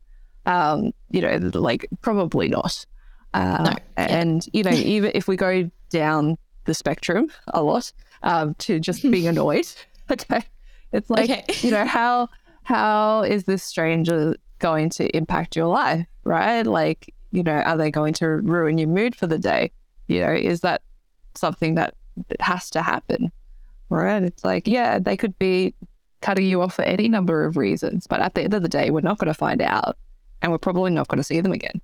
[0.44, 2.84] Um, you know, like probably not.
[3.32, 3.74] Uh, No.
[3.96, 6.36] And, you know, even if we go down
[6.66, 7.90] the spectrum a lot
[8.22, 9.66] um, to just being annoyed,
[10.10, 10.42] okay,
[10.92, 11.44] it's like, Okay.
[11.62, 12.28] you know, how
[12.64, 16.66] how is this stranger going to impact your life, right?
[16.66, 19.72] Like, you know, are they going to ruin your mood for the day?
[20.08, 20.82] You know, is that
[21.34, 21.94] something that
[22.40, 23.30] has to happen,
[23.90, 24.22] right?
[24.22, 25.74] It's like, yeah, they could be
[26.22, 28.90] cutting you off for any number of reasons, but at the end of the day,
[28.90, 29.96] we're not going to find out,
[30.42, 31.80] and we're probably not going to see them again.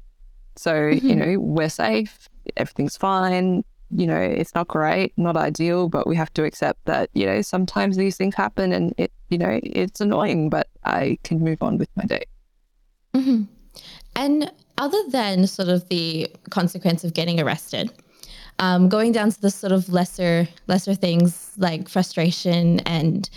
[0.56, 1.16] So, you Mhm.
[1.16, 3.64] know, we're safe, everything's fine.
[3.94, 7.42] You know, it's not great, not ideal, but we have to accept that, you know,
[7.42, 11.76] sometimes these things happen and it, you know, it's annoying, but I can move on
[11.76, 12.24] with my day.
[13.14, 13.42] hmm
[14.16, 17.92] And other than sort of the consequence of getting arrested,
[18.62, 23.28] um, going down to the sort of lesser lesser things like frustration and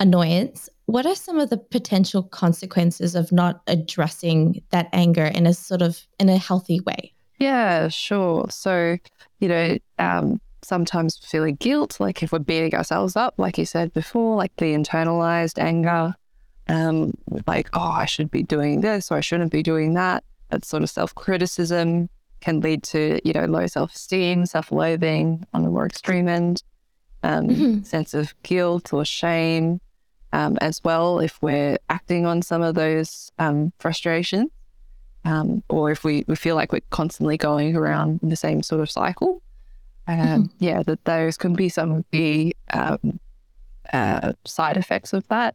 [0.00, 5.52] annoyance, what are some of the potential consequences of not addressing that anger in a
[5.52, 7.12] sort of in a healthy way?
[7.38, 8.46] Yeah, sure.
[8.48, 8.96] So,
[9.40, 13.92] you know, um, sometimes feeling guilt, like if we're beating ourselves up, like you said
[13.92, 16.14] before, like the internalized anger,
[16.68, 17.12] um,
[17.46, 20.24] like, oh, I should be doing this or I shouldn't be doing that.
[20.48, 22.08] That sort of self criticism
[22.42, 26.62] can lead to, you know, low self esteem, self loathing on the more extreme end,
[27.22, 27.86] um, Mhm.
[27.86, 29.80] sense of guilt or shame
[30.32, 34.50] um, as well if we're acting on some of those um, frustrations
[35.24, 38.80] um, or if we, we feel like we're constantly going around in the same sort
[38.80, 39.40] of cycle.
[40.08, 43.20] Um, Yeah, that those can be some of the um,
[43.92, 45.54] uh, side effects of that.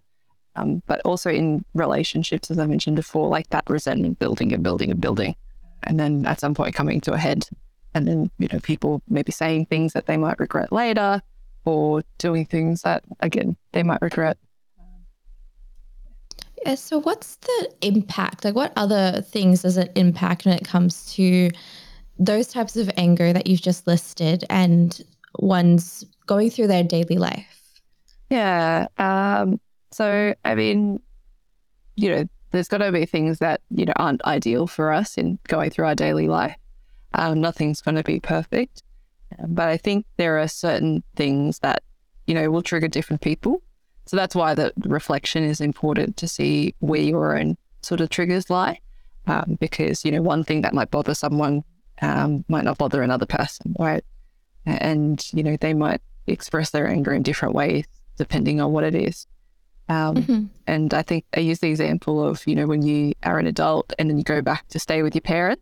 [0.55, 4.89] Um, but also in relationships, as I mentioned before, like that resentment building and building
[4.89, 5.35] and building.
[5.83, 7.45] And then at some point coming to a head.
[7.93, 11.21] And then, you know, people maybe saying things that they might regret later
[11.65, 14.37] or doing things that, again, they might regret.
[16.65, 18.43] Yeah, so what's the impact?
[18.43, 21.49] Like what other things does it impact when it comes to
[22.19, 25.01] those types of anger that you've just listed and
[25.39, 27.81] ones going through their daily life?
[28.29, 28.87] Yeah.
[28.97, 29.59] Um,
[29.91, 30.99] so, I mean,
[31.95, 35.39] you know, there's got to be things that, you know, aren't ideal for us in
[35.47, 36.55] going through our daily life.
[37.13, 38.83] Um, nothing's going to be perfect.
[39.39, 41.83] Um, but I think there are certain things that,
[42.25, 43.61] you know, will trigger different people.
[44.05, 48.49] So that's why the reflection is important to see where your own sort of triggers
[48.49, 48.79] lie.
[49.27, 51.63] Um, because, you know, one thing that might bother someone
[52.01, 54.03] um, might not bother another person, right?
[54.65, 57.85] And, you know, they might express their anger in different ways
[58.17, 59.27] depending on what it is.
[59.89, 60.49] Um, Mhm.
[60.67, 63.93] and I think I use the example of, you know, when you are an adult
[63.97, 65.61] and then you go back to stay with your parents,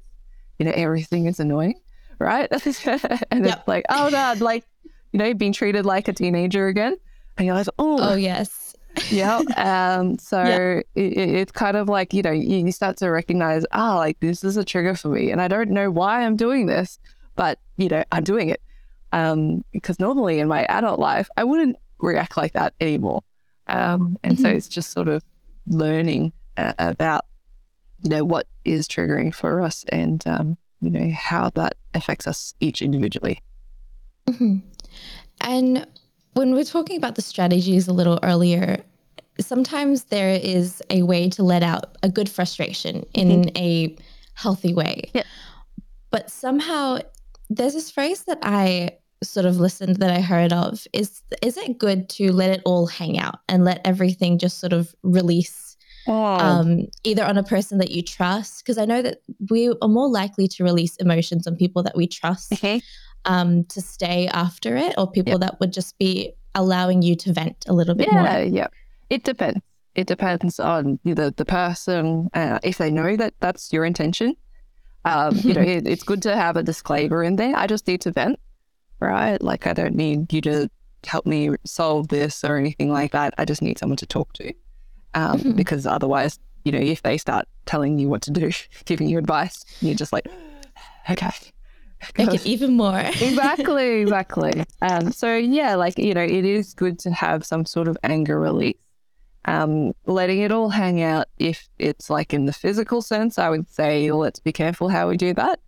[0.60, 1.76] you know, everything is annoying,
[2.20, 2.48] right?
[2.52, 3.58] and Yep.
[3.60, 4.64] it's like, oh, God, like,
[5.12, 6.96] you know, being treated like a teenager again.
[7.38, 8.76] And you're like, oh, Oh, yes.
[9.12, 9.42] yeah.
[9.58, 10.82] Um, so Yeah.
[10.96, 14.20] it, it- it's kind of like, you know, you, you start to recognize, ah, like
[14.22, 15.30] this is a trigger for me.
[15.32, 16.98] And I don't know why I'm doing this,
[17.36, 18.62] but, you know, I'm doing it.
[19.12, 23.22] Um, because normally in my adult life, I wouldn't react like that anymore.
[23.68, 24.56] Um, and so Mhm.
[24.56, 25.24] it's just sort of
[25.68, 27.26] learning uh, about,
[28.04, 32.54] you know, what is triggering for us and, um, you know, how that affects us
[32.60, 33.42] each individually.
[34.28, 34.62] Mhm.
[35.42, 35.88] And
[36.34, 38.84] when we're talking about the strategies a little earlier,
[39.40, 43.96] sometimes there is a way to let out a good frustration in a
[44.34, 45.10] healthy way.
[45.14, 45.24] Yeah.
[46.12, 47.00] But somehow
[47.50, 48.98] there's this phrase that I
[49.30, 52.88] sort of listened that I heard of is is it good to let it all
[52.88, 55.66] hang out and let everything just sort of release
[56.08, 60.10] um, either on a person that you trust because I know that we are more
[60.10, 62.82] likely to release emotions on people that we trust okay.
[63.26, 67.66] um, to stay after it or people that would just be allowing you to vent
[67.68, 68.44] a little bit yeah, more.
[68.44, 68.68] yeah.
[69.10, 69.62] It depends.
[69.96, 74.36] It depends on the the person uh, if they know that that's your intention.
[75.06, 77.56] Um, you know, it, it's good to have a disclaimer in there.
[77.56, 78.40] I just need to vent,
[79.06, 79.42] right?
[79.42, 80.70] Like I don't need you to
[81.06, 83.34] help me solve this or anything like that.
[83.38, 84.54] I just need someone to talk to,
[85.14, 85.56] um, Mhm.
[85.56, 88.52] because otherwise, you know, if they start telling you what to do,
[88.86, 90.28] giving you advice, you're just like,
[91.10, 91.30] okay.
[92.18, 93.00] Make it even more.
[93.22, 94.64] exactly, exactly.
[94.82, 98.40] Um, so yeah, like you know, it is good to have some sort of anger
[98.40, 98.78] release.
[99.48, 101.28] Um, letting it all hang out.
[101.38, 105.18] If it's like in the physical sense, I would say let's be careful how we
[105.18, 105.60] do that.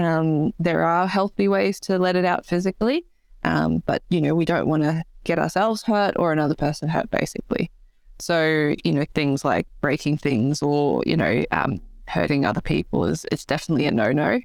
[0.00, 3.04] Um, there are healthy ways to let it out physically,
[3.44, 7.10] um, but you know, we don't want to get ourselves hurt or another person hurt,
[7.10, 7.70] basically.
[8.18, 13.26] So you know, things like breaking things or you know, um, hurting other people is
[13.32, 14.40] it's definitely a no-no.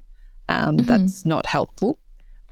[0.48, 0.86] Um, Mhm.
[0.86, 1.98] That's not helpful.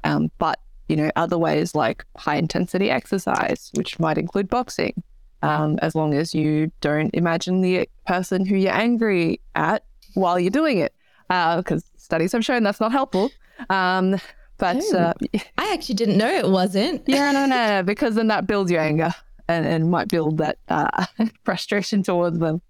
[0.03, 5.01] Um, but you know, other ways like high intensity exercise, which might include boxing,
[5.41, 9.83] um, as long as you don't imagine the person who you're angry at
[10.13, 10.93] while you're doing it,
[11.27, 13.31] because uh, studies have shown that's not helpful.
[13.69, 14.19] Um,
[14.57, 14.97] but Oh.
[14.97, 15.13] uh,
[15.57, 17.03] I actually didn't know it wasn't.
[17.07, 19.11] yeah, no, no, no, because then that builds your anger
[19.49, 21.05] and, and might build that uh,
[21.43, 22.61] frustration towards them.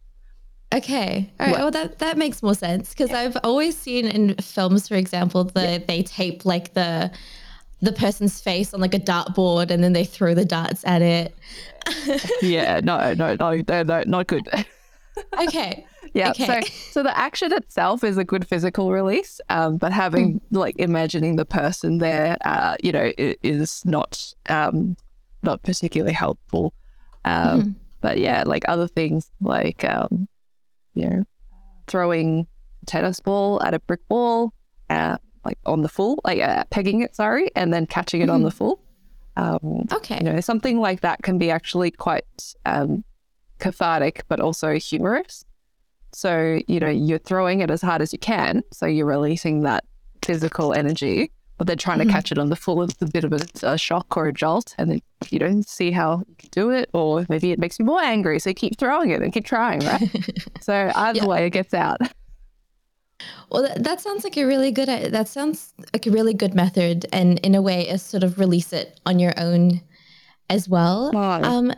[0.73, 1.31] Okay.
[1.39, 1.51] All right.
[1.51, 5.43] What- Well, that, that makes more sense because I've always seen in films, for example,
[5.43, 7.11] the they tape like the
[7.81, 11.35] the person's face on like a dartboard and then they throw the darts at it.
[12.41, 14.47] Yeah, no, no, no, no, no not good.
[15.47, 15.85] Okay.
[16.13, 16.29] Yeah.
[16.29, 16.61] Okay.
[16.61, 21.35] So, so the action itself is a good physical release, um, but having like imagining
[21.35, 24.95] the person there, uh, you know, is not um,
[25.43, 26.73] not particularly helpful.
[27.25, 27.75] Um, Mhm.
[27.99, 30.29] But yeah, like other things like um,
[30.93, 31.23] you know,
[31.87, 32.47] throwing
[32.83, 34.53] a tennis ball at a brick wall,
[34.89, 38.39] uh, like on the full, like uh, pegging it, sorry, and then catching it on
[38.41, 38.45] Mhm.
[38.45, 38.79] the full.
[39.35, 40.17] Um, Okay.
[40.23, 42.23] you know, something like that can be actually quite
[42.65, 43.03] um,
[43.65, 45.43] cathartic, but also humorous.
[46.13, 48.63] So, you know, you're throwing it as hard as you can.
[48.71, 49.83] So you're releasing that
[50.23, 52.07] physical energy, but they're trying Mhm.
[52.07, 54.33] to catch it on the full is a bit of a, a shock or a
[54.33, 54.75] jolt.
[54.77, 55.01] And then
[55.31, 58.39] you don't see how you can do it, or maybe it makes you more angry.
[58.39, 60.09] So you keep throwing it and keep trying, right?
[60.61, 61.25] so either Yeah.
[61.25, 61.99] way, it gets out.
[63.51, 64.89] Well, that, that sounds like a really good.
[65.11, 68.73] That sounds like a really good method, and in a way, is sort of release
[68.73, 69.81] it on your own
[70.49, 71.11] as well.
[71.45, 71.73] Um,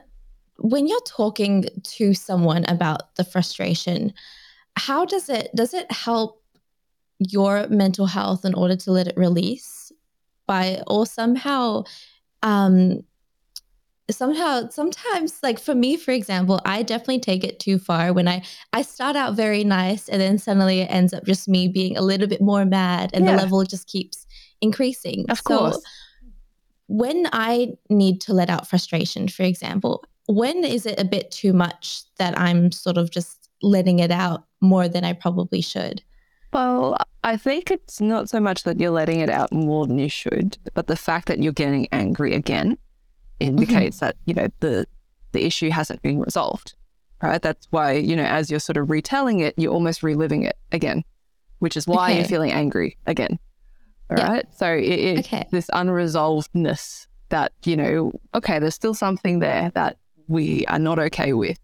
[0.60, 4.14] when you're talking to someone about the frustration,
[4.76, 6.42] how does it does it help
[7.20, 9.92] your mental health in order to let it release
[10.46, 11.84] by or somehow
[12.44, 13.02] um
[14.10, 18.42] somehow sometimes like for me for example i definitely take it too far when i
[18.72, 22.02] i start out very nice and then suddenly it ends up just me being a
[22.02, 23.32] little bit more mad and Yeah.
[23.32, 24.26] the level just keeps
[24.62, 25.84] increasing Of So course.
[26.88, 31.54] when i need to let out frustration for example when is it a bit too
[31.54, 36.02] much that i'm sort of just letting it out more than i probably should
[36.54, 40.08] Well, I think it's not so much that you're letting it out more than you
[40.10, 42.78] should, but the fact that you're getting angry again
[43.42, 44.06] indicates mm-hmm.
[44.06, 44.86] that, you know, the
[45.34, 46.74] the issue hasn't been resolved.
[47.22, 47.42] Right?
[47.42, 51.04] That's why, you know, as you're sort of retelling it, you're almost reliving it again,
[51.60, 53.38] which is why you're feeling angry again.
[54.10, 54.28] All Yeah.
[54.32, 54.46] right.
[54.56, 55.46] So it, it Okay.
[55.52, 59.98] this unresolvedness that, you know, okay, there's still something there that
[60.28, 61.60] we are not okay with,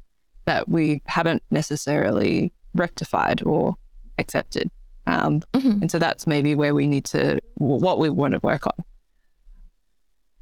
[0.46, 3.76] that we haven't necessarily rectified or
[4.18, 4.70] accepted.
[5.06, 5.82] Um, Mhm.
[5.82, 8.86] and so that's maybe where we need to, what we want to work on,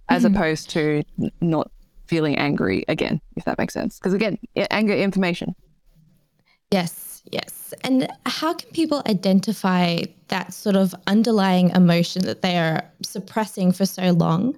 [0.09, 0.36] as Mhm.
[0.36, 1.03] opposed to
[1.41, 1.72] not
[2.05, 3.97] feeling angry again, if that makes sense.
[3.97, 4.38] Because again,
[4.69, 5.55] anger information.
[6.72, 7.74] Yes, yes.
[7.84, 13.86] And how can people identify that sort of underlying emotion that they are suppressing for
[13.86, 14.57] so long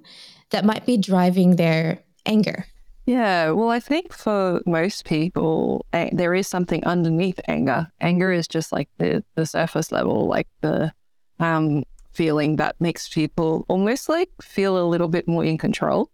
[0.50, 2.66] that might be driving their anger?
[3.06, 7.88] Yeah, well, I think for most people, there is something underneath anger.
[8.00, 10.90] Anger is just like the, the surface level, like the
[11.38, 16.10] um, feeling that makes people almost like feel a little bit more in control.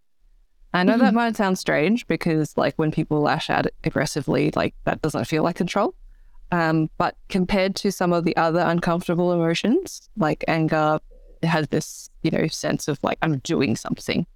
[0.72, 5.03] I know that might sound strange because, like, when people lash out aggressively, like that
[5.03, 5.95] doesn't feel like control.
[6.53, 10.99] Um, but compared to some of the other uncomfortable emotions, like anger
[11.43, 14.26] has this, you know, sense of like I'm doing something,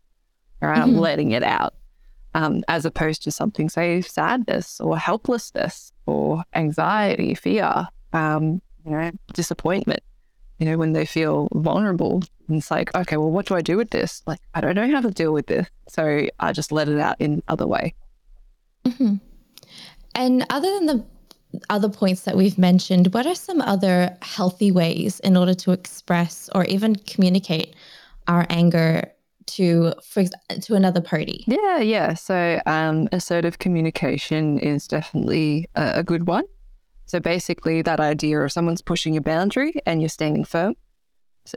[0.61, 1.01] or I'm Mhm.
[1.01, 1.75] letting it out
[2.35, 9.11] um, as opposed to something, say, sadness or helplessness or anxiety, fear, um, you know,
[9.33, 10.03] disappointment.
[10.59, 13.77] You know, when they feel vulnerable, and it's like, okay, well, what do I do
[13.77, 14.23] with this?
[14.27, 17.17] Like, I don't know how to deal with this, so I just let it out
[17.19, 17.95] in other way.
[18.85, 19.21] Mhm.
[20.15, 21.05] And other than the
[21.71, 26.49] other points that we've mentioned, what are some other healthy ways in order to express
[26.55, 27.75] or even communicate
[28.29, 29.11] our anger
[29.47, 30.25] to for
[30.61, 31.45] to another party?
[31.47, 32.15] Yeah, yeah.
[32.15, 36.45] So um, assertive communication is definitely a, a good one.
[37.07, 40.75] So basically, that idea of someone's pushing your boundary and you're standing firm.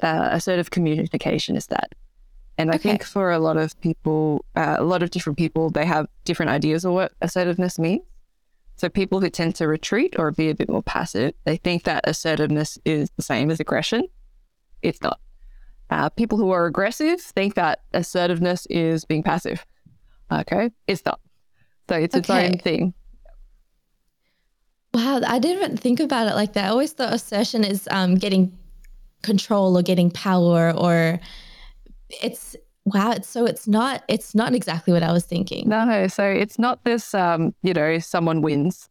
[0.03, 1.95] Uh, assertive communication is that.
[2.57, 2.89] And I Okay.
[2.89, 6.51] think for a lot of people, uh, a lot of different people, they have different
[6.51, 8.01] ideas of what assertiveness means.
[8.75, 12.03] So people who tend to retreat or be a bit more passive, they think that
[12.07, 14.07] assertiveness is the same as aggression.
[14.81, 15.19] It's not.
[15.89, 19.65] Uh, people who are aggressive think that assertiveness is being passive.
[20.31, 21.19] Okay, it's not.
[21.89, 22.47] So it's its Okay.
[22.49, 22.93] own thing.
[24.93, 26.65] Wow, I didn't think about it like that.
[26.65, 28.57] I always thought assertion is um, getting
[29.21, 31.19] control or getting power, or
[32.09, 33.11] it's wow.
[33.11, 34.03] It's so it's not.
[34.07, 35.69] It's not exactly what I was thinking.
[35.69, 38.89] No, so it's not this, um, you know, someone wins.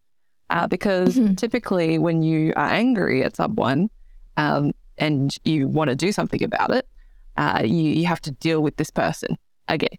[0.48, 1.36] Uh, because Mhm.
[1.36, 3.90] typically when you are angry at someone
[4.36, 6.88] um, and you want to do something about it,
[7.36, 9.36] uh, you, you have to deal with this person
[9.68, 9.98] again.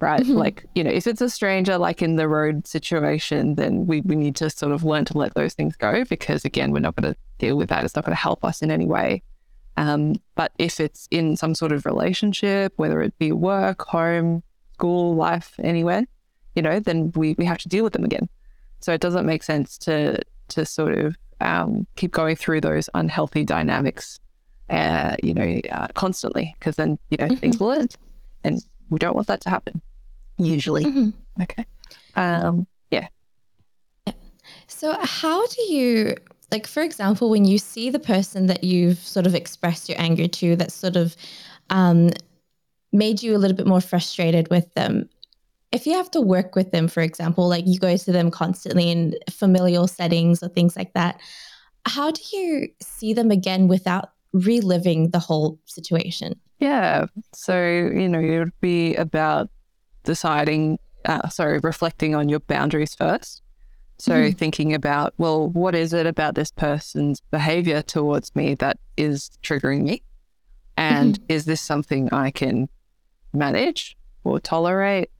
[0.00, 0.22] right?
[0.22, 0.34] Mhm.
[0.36, 4.14] Like, you know, if it's a stranger, like in the road situation, then we, we
[4.16, 7.12] need to sort of learn to let those things go because, again, we're not going
[7.14, 7.84] to deal with that.
[7.84, 9.22] It's not going to help us in any way.
[9.78, 14.42] Um, but if it's in some sort of relationship, whether it be work, home,
[14.74, 16.04] school, life, anywhere,
[16.54, 18.28] you know, then we, we have to deal with them again.
[18.80, 23.44] So it doesn't make sense to to sort of um, keep going through those unhealthy
[23.44, 24.18] dynamics,
[24.70, 27.96] uh, you know, uh, constantly because then you know things will end,
[28.44, 28.60] and
[28.90, 29.80] we don't want that to happen.
[30.38, 31.12] Usually, Mhm.
[31.42, 31.64] okay.
[32.14, 33.08] Um, yeah,
[34.68, 36.16] So, how do you,
[36.50, 40.28] like, for example, when you see the person that you've sort of expressed your anger
[40.28, 41.16] to that sort of
[41.70, 42.10] um,
[42.92, 45.08] made you a little bit more frustrated with them,
[45.76, 48.90] if you have to work with them, for example, like you go to them constantly
[48.90, 51.20] in familial settings or things like that,
[51.86, 56.40] how do you see them again without reliving the whole situation?
[56.58, 57.06] yeah.
[57.34, 59.50] So you know, it would be about
[60.04, 63.42] deciding, uh, sorry, reflecting on your boundaries first.
[63.98, 64.38] So Mhm.
[64.38, 69.82] thinking about, well, what is it about this person's behavior towards me that is triggering
[69.82, 70.02] me?
[70.78, 72.68] And is this something I can
[73.32, 75.10] manage or tolerate?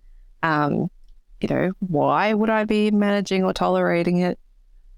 [0.43, 0.91] Um,
[1.41, 4.39] you know, why would I be managing or tolerating it?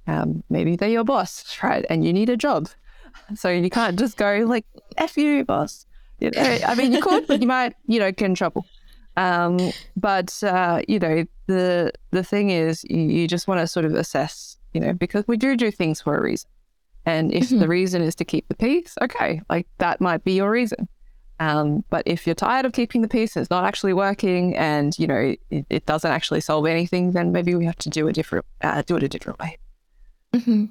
[0.06, 1.84] Um, maybe they're your boss, right?
[1.90, 2.68] And you need a job.
[3.34, 4.64] So you can't just go like,
[4.96, 5.84] F you, boss.
[6.20, 8.66] You know, I mean, you could, but you might, you know, get in trouble.
[9.16, 13.84] Um, but uh, you know, the the thing is, you, you just want to sort
[13.84, 16.48] of assess, you know, because we do do things for a reason,
[17.04, 17.58] and if Mhm.
[17.58, 20.88] the reason is to keep the peace, okay, like that might be your reason.
[21.40, 25.06] Um, but if you're tired of keeping the peace, it's not actually working, and you
[25.06, 28.44] know it, it doesn't actually solve anything, then maybe we have to do a different,
[28.62, 29.58] uh, do it a different way.
[30.34, 30.66] hmm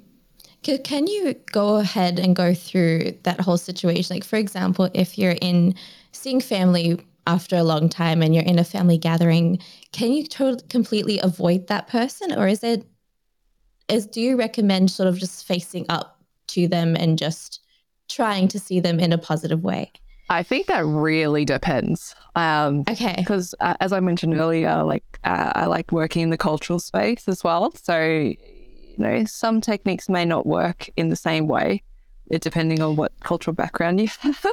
[0.62, 4.16] Can, can you go ahead and go through that whole situation?
[4.16, 5.74] Like, for example, if you're in
[6.12, 9.58] seeing family after a long time and you're in a family gathering,
[9.92, 12.84] can you totally completely avoid that person, or is it?
[13.88, 17.60] Is do you recommend sort of just facing up to them and just
[18.08, 19.92] trying to see them in a positive way?
[20.30, 22.14] I think that really depends.
[22.34, 23.14] Um, Okay.
[23.16, 27.26] because uh, as I mentioned earlier, like uh, I like working in the cultural space
[27.28, 27.72] as well.
[27.74, 28.36] So you
[28.98, 31.82] know, some techniques may not work in the same way,
[32.40, 34.44] depending on what cultural background you have.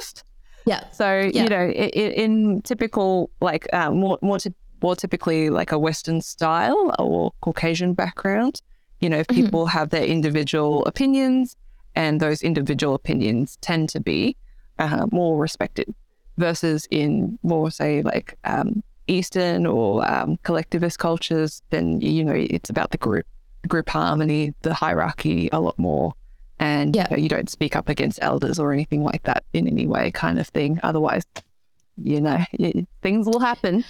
[0.65, 0.84] Yeah.
[0.91, 1.43] So Yeah.
[1.43, 5.80] you know, i i in typical like uh, more more ty- more typically like a
[5.80, 8.61] Western style or Caucasian background,
[8.99, 9.36] you know, if Mhm.
[9.36, 11.55] people have their individual opinions,
[11.95, 14.38] and those individual opinions tend to be
[14.80, 15.93] uh, more respected,
[16.38, 22.69] versus in more say like um, Eastern or um, collectivist cultures, then you know it's
[22.69, 23.26] about the group,
[23.67, 26.13] group harmony, the hierarchy a lot more
[26.59, 27.07] and Yeah.
[27.09, 30.11] you, know, you don't speak up against elders or anything like that in any way,
[30.11, 30.80] kind of thing.
[30.84, 31.23] Otherwise,
[31.97, 33.84] you know, y things will happen.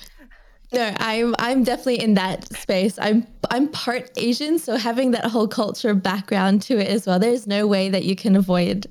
[0.74, 2.98] No, I'm I'm definitely in that space.
[3.00, 7.20] I'm I'm part Asian, so having that whole culture background to it as well.
[7.20, 8.88] There's no way that you can avoid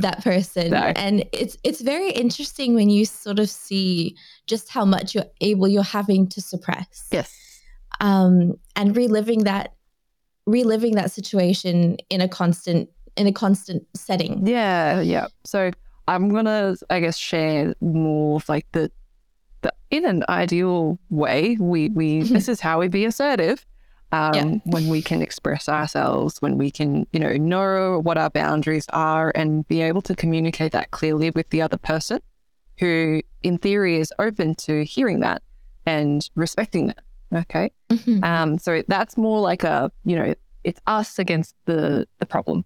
[0.00, 0.70] That person.
[0.70, 0.92] No.
[0.96, 4.16] And it's it's very interesting when you sort of see
[4.46, 7.08] just how much you're able you're having to suppress.
[7.10, 7.60] yes,
[8.00, 9.74] Um and reliving that
[10.46, 14.46] reliving that situation in a constant in a constant setting.
[14.46, 15.26] yeah, yeah.
[15.44, 15.70] So
[16.08, 18.90] I'm gonna, I guess, share more of like the,
[19.60, 21.56] the in an ideal way.
[21.60, 23.64] We we this is how we be assertive.
[24.12, 24.58] Um, Yeah.
[24.64, 29.32] when we can express ourselves, when we can, you know, know what our boundaries are
[29.34, 32.20] and be able to communicate that clearly with the other person
[32.78, 35.42] who, in theory, is open to hearing that
[35.86, 37.02] and respecting that.
[37.34, 37.70] Okay.
[37.90, 38.22] Mhm.
[38.22, 42.64] Um, so that's more like a, you know, it's us against the the problem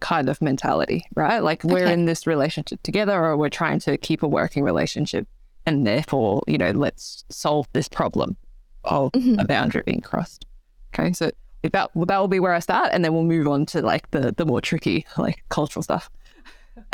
[0.00, 1.42] kind of mentality, right?
[1.42, 1.92] Like we're Okay.
[1.92, 5.28] in this relationship together or we're trying to keep a working relationship
[5.66, 8.36] and therefore, you know, let's solve this problem
[8.84, 9.40] of Mhm.
[9.42, 10.46] a boundary being crossed.
[10.94, 11.12] Okay.
[11.12, 11.30] So
[11.62, 14.32] that that will be where I start and then we'll move on to like the
[14.36, 16.10] the more tricky, like cultural stuff.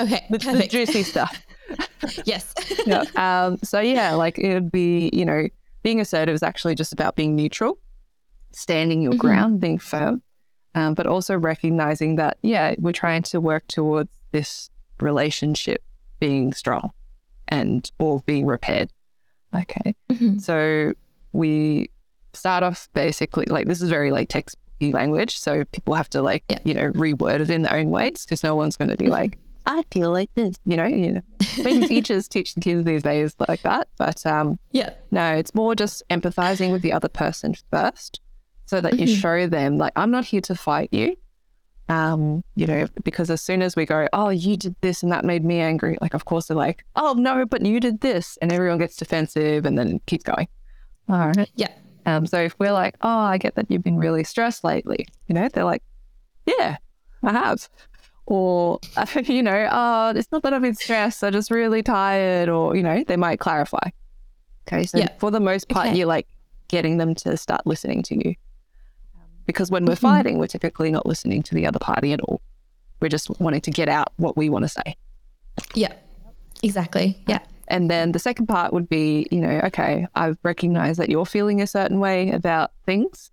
[0.00, 0.24] Okay.
[0.30, 1.42] The, the juicy stuff.
[2.24, 2.54] yes.
[2.86, 3.04] yeah.
[3.16, 5.48] Um, so yeah, like it would be, you know,
[5.82, 7.78] being assertive is actually just about being neutral,
[8.52, 9.18] standing your Mhm.
[9.18, 10.22] ground, being firm,
[10.74, 14.70] um, but also recognizing that, yeah, we're trying to work towards this
[15.00, 15.82] relationship
[16.20, 16.92] being strong
[17.48, 18.90] and or being repaired.
[19.54, 19.94] Okay.
[20.10, 20.40] Mhm.
[20.40, 20.92] So
[21.32, 21.90] we
[22.34, 25.38] start off basically like this is very like text language.
[25.38, 26.58] So people have to like, Yeah.
[26.64, 29.38] you know, reword it in their own ways because no one's going to be like,
[29.64, 31.20] I feel like this, you know, you know,
[31.62, 33.86] maybe teachers teach the kids these days like that.
[33.96, 34.90] But um, Yeah.
[35.12, 38.20] no, it's more just empathizing with the other person first
[38.66, 39.20] so that you Mhm.
[39.20, 41.14] show them, like, I'm not here to fight you.
[41.88, 45.24] Um, you know, because as soon as we go, oh, you did this and that
[45.24, 48.38] made me angry, like, of course, they're like, oh, no, but you did this.
[48.40, 50.48] And everyone gets defensive and then keeps going.
[51.08, 51.50] All right.
[51.54, 51.68] Yeah.
[52.06, 55.34] Um, so if we're like, oh, I get that you've been really stressed lately, you
[55.34, 55.82] know, they're like,
[56.46, 56.76] yeah,
[57.22, 57.68] I have.
[58.26, 58.80] Or,
[59.24, 62.48] you know, oh, it's not that I've been stressed, I'm just really tired.
[62.48, 63.90] Or, you know, they might clarify.
[64.68, 64.84] Okay.
[64.84, 65.08] So Yeah.
[65.18, 65.98] for the most part, Okay.
[65.98, 66.26] you're like
[66.68, 68.34] getting them to start listening to you.
[69.46, 69.98] Because when we're Mhm.
[69.98, 72.40] fighting, we're typically not listening to the other party at all.
[73.00, 74.96] We're just wanting to get out what we want to say.
[75.74, 75.92] Yeah.
[76.62, 77.18] Exactly.
[77.26, 77.40] Yeah.
[77.72, 81.62] And then the second part would be, you know, okay, I've recognized that you're feeling
[81.62, 83.30] a certain way about things.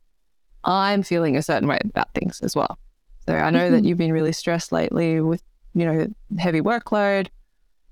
[0.64, 2.80] I'm feeling a certain way about things as well.
[3.28, 3.86] So I know that Mhm.
[3.86, 7.28] you've been really stressed lately with, you know, heavy workload.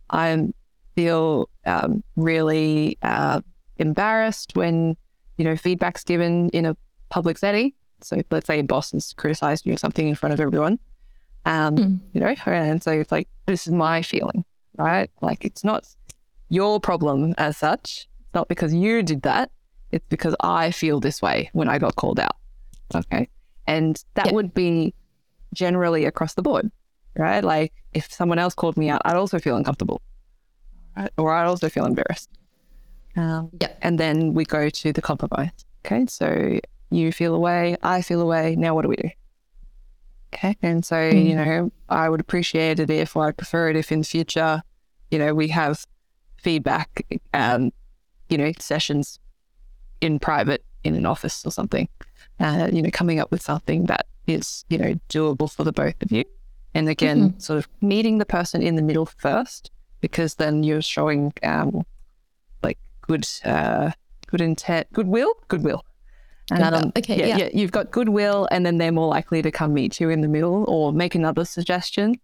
[0.09, 0.47] I
[0.95, 3.41] feel um, really uh,
[3.75, 4.95] embarrassed when,
[5.37, 6.77] you know, feedback's given in a
[7.09, 7.73] public setting.
[7.99, 10.79] So let's say a boss has criticized you or something in front of everyone.
[11.45, 11.99] Um, Mm.
[12.13, 14.45] you know, and so it's like, this is my feeling,
[14.77, 15.11] right?
[15.21, 15.85] Like it's not
[16.49, 18.07] your problem as such.
[18.19, 19.51] It's not because you did that.
[19.91, 22.35] It's because I feel this way when I got called out.
[22.93, 23.27] Okay.
[23.65, 24.33] And that Yeah.
[24.33, 24.93] would be
[25.53, 26.71] generally across the board,
[27.17, 27.43] right?
[27.43, 30.01] Like if someone else called me out, I'd also feel uncomfortable,
[30.95, 31.11] right?
[31.17, 32.29] Or I'd also feel embarrassed.
[33.15, 33.71] Um, Yeah.
[33.81, 35.51] And then we go to the compromise.
[35.85, 36.05] Okay.
[36.07, 36.59] So
[36.91, 38.55] you feel away, I feel away.
[38.55, 39.09] Now what do we do?
[40.33, 40.57] Okay.
[40.61, 41.45] And so, you Mhm.
[41.45, 44.61] know, I would appreciate it if, or I'd prefer it if in the future,
[45.09, 45.85] you know, we have
[46.47, 47.73] feedback, um,
[48.29, 49.19] you know, sessions
[49.99, 51.89] in private in an office or something,
[52.39, 56.01] uh, you know, coming up with something that is, you know, doable for the both
[56.01, 56.23] of you.
[56.73, 61.33] And again, sort of meeting the person in the middle first, because then you're showing,
[61.43, 61.83] um,
[62.63, 63.91] like good, uh,
[64.27, 65.83] good intent, goodwill, goodwill.
[66.49, 66.93] Goodwill.
[66.95, 67.37] Okay, yeah, yeah.
[67.39, 70.29] yeah, you've got goodwill, and then they're more likely to come meet you in the
[70.29, 72.15] middle or make another suggestion.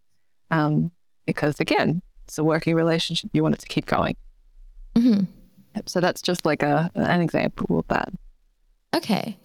[0.49, 0.91] Um,
[1.26, 3.30] because again, it's a working relationship.
[3.34, 4.15] You want it to keep going.
[4.97, 5.21] hmm
[5.76, 8.09] Yep, So that's just like a an example of that.
[8.95, 9.38] Okay.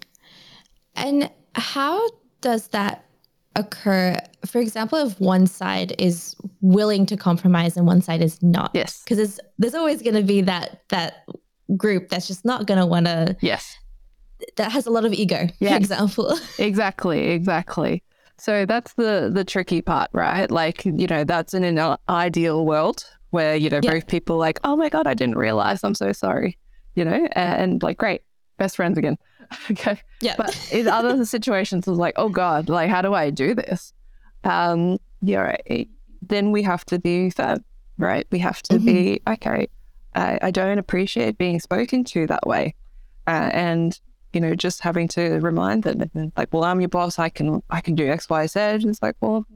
[0.95, 2.07] And how
[2.43, 3.05] does that
[3.57, 4.17] occur?
[4.47, 8.73] For example, if one side is willing to compromise and one side is not.
[8.75, 9.03] Yes.
[9.05, 11.25] Because there's there's always going to be that that
[11.77, 13.79] group that's just not going to want to Yes.
[14.57, 15.49] that has a lot of ego.
[15.59, 16.39] For example.
[16.59, 17.29] Exactly.
[17.31, 18.03] Exactly.
[18.39, 20.51] So that's the the tricky part, right?
[20.51, 23.93] Like you know, that's in an ideal world where you know Yeah.
[23.93, 25.83] both people are like, oh my god, I didn't realize.
[25.85, 26.57] I'm so sorry.
[26.95, 28.23] You know, and like great,
[28.57, 29.17] best friends again.
[29.71, 30.01] okay.
[30.21, 30.35] Yeah.
[30.37, 33.93] But in other situations, it's like, oh God, like, how do I do this?
[34.45, 35.89] Um, yeah, right.
[36.23, 37.65] then we have to be firm,
[37.99, 38.27] right?
[38.31, 39.69] We have to be, okay,
[40.15, 42.75] I, I don't appreciate being spoken to that way.
[43.27, 44.01] Uh, and,
[44.33, 47.19] you know, just having to remind them, like, well, I'm your boss.
[47.19, 48.61] I can, I can do X, Y, Z.
[48.61, 49.47] It's like, well,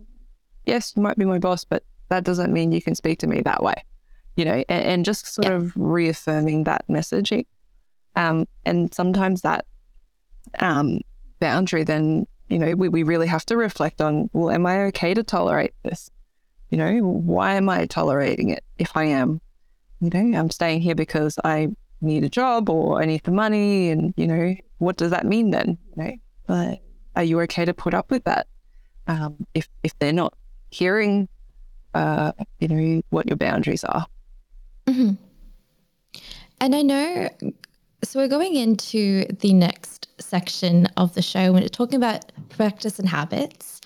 [0.65, 3.41] yes, you might be my boss, but that doesn't mean you can speak to me
[3.43, 3.75] that way,
[4.37, 5.55] you know, and, and just sort Yeah.
[5.55, 7.47] of reaffirming that messaging.
[8.17, 9.65] Um, and sometimes that
[10.59, 11.01] um,
[11.41, 15.15] boundary, then, you know, we, we really have to reflect on, well, am I okay
[15.15, 16.11] to tolerate this?
[16.71, 19.41] You know, why am I tolerating it if I am?
[20.01, 21.69] You know, I'm staying here because I
[22.03, 23.91] need a job or I need the money.
[23.91, 25.79] And, you know, what does that mean then?
[25.97, 26.13] You know,
[26.47, 26.81] but
[27.17, 28.47] are you okay to put up with that?
[29.07, 30.35] Um, if, if they're not
[30.71, 31.29] hearing,
[31.95, 34.07] uh, you know, what your boundaries are.
[34.87, 35.19] Mhm.
[36.61, 37.29] And I know,
[38.05, 42.99] so we're going into the next section of the show when it's talking about practice
[42.99, 43.81] and habits.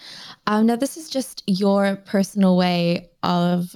[0.46, 3.74] Um, now, this is just your personal way of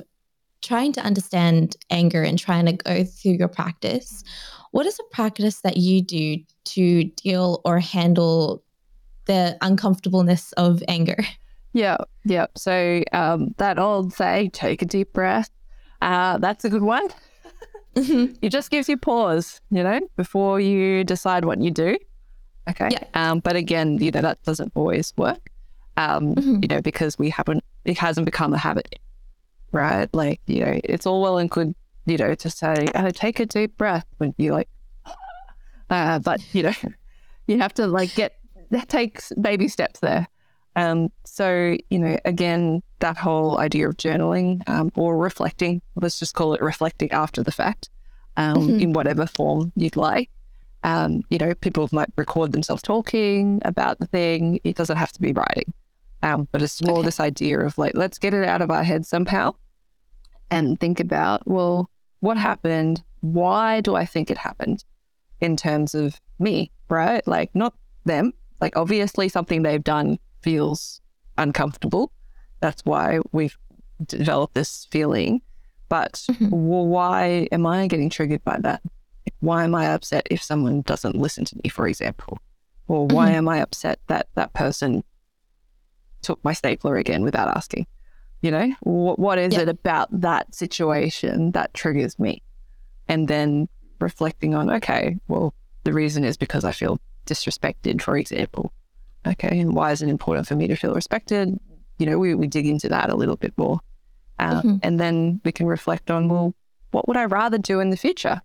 [0.63, 4.23] trying to understand anger and trying to go through your practice.
[4.73, 8.63] What is a practice that you do to deal or handle
[9.27, 11.19] the uncomfortableness of anger?
[11.73, 12.47] Yeah, yeah.
[12.57, 15.51] So um, that old say, take a deep breath.
[16.03, 17.09] Uh, that's a good one.
[17.95, 21.97] It just gives you pause, you know, before you decide what you do.
[22.69, 22.89] Okay.
[22.91, 23.05] Yeah.
[23.15, 25.51] Um, but again, you know, that doesn't always work.
[25.97, 26.63] Um, Mhm.
[26.63, 28.99] you know, because we haven't, it hasn't become a habit,
[29.73, 30.09] right?
[30.12, 31.75] Like, you know, it's all well and good,
[32.07, 34.68] you know, to say, oh, take a deep breath when you like,
[35.91, 36.73] uh, but you know,
[37.47, 38.37] you have to like get
[38.71, 40.29] that takes baby steps there.
[40.77, 46.35] Um, so you know, again, that whole idea of journaling um, or reflecting, let's just
[46.35, 47.91] call it reflecting after the fact,
[48.37, 48.81] um, Mhm.
[48.83, 50.31] in whatever form you'd like.
[50.83, 54.61] Um, you know, people might record themselves talking about the thing.
[54.64, 55.75] It doesn't have to be writing,
[56.23, 57.07] um, but it's more Okay.
[57.07, 59.55] this idea of like, let's get it out of our head somehow,
[60.51, 61.91] and think about, well,
[62.21, 63.03] what happened?
[63.21, 64.85] Why do I think it happened?
[65.41, 67.27] In terms of me, right?
[67.27, 68.33] Like not them.
[68.61, 71.01] Like obviously something they've done feels
[71.39, 72.12] uncomfortable.
[72.61, 73.57] That's why we've
[74.07, 75.41] developed this feeling.
[75.89, 76.51] But Mhm.
[76.51, 78.83] well, why am I getting triggered by that?
[79.41, 82.39] why am I upset if someone doesn't listen to me, for example?
[82.89, 83.35] Or why Mhm.
[83.35, 85.03] am I upset that that person
[86.23, 87.87] took my stapler again without asking?
[88.43, 89.61] You know, what, what is Yeah.
[89.62, 92.43] it about that situation that triggers me?
[93.09, 93.68] And then
[94.01, 95.53] reflecting on, okay, well,
[95.85, 98.73] the reason is because I feel disrespected, for example.
[99.27, 101.59] Okay, and why is it important for me to feel respected?
[101.99, 103.81] You know, we, we dig into that a little bit more.
[104.39, 104.81] Um, Mhm.
[104.83, 106.55] And then we can reflect on, well,
[106.93, 108.41] what would I rather do in the future?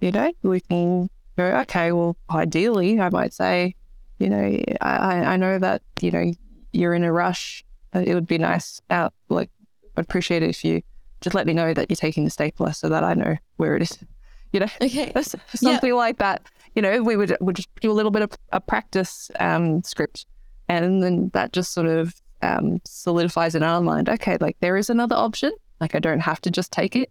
[0.00, 1.08] You know, we can
[1.38, 3.76] go, okay, well, ideally, I might say,
[4.18, 6.32] you know, I- I know that, you know,
[6.72, 7.64] you're in a rush.
[7.94, 9.50] Uh, It would be nice, out, like,
[9.96, 10.82] I'd appreciate it if you
[11.20, 13.82] just let me know that you're taking the stapler so that I know where it
[13.82, 13.98] is.
[14.52, 15.12] You know, Okay.
[15.54, 16.46] something like that.
[16.74, 20.24] You know, we would would just do a little bit of a practice um, script,
[20.68, 24.08] and then that just sort of um, solidifies in our mind.
[24.08, 25.50] Okay, like there is another option.
[25.80, 27.10] Like I don't have to just take it,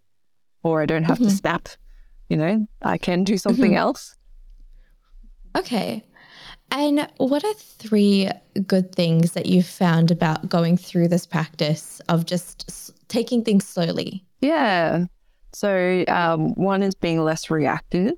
[0.64, 1.38] or I don't have to Mhm.
[1.38, 1.68] snap.
[2.28, 3.76] You know, I can do something Mhm.
[3.84, 4.16] else.
[5.56, 6.02] Okay.
[6.70, 8.28] And what are three
[8.66, 13.66] good things that you've found about going through this practice of just s- taking things
[13.66, 14.24] slowly?
[14.40, 15.06] Yeah.
[15.52, 18.12] So um, one is being less reactive.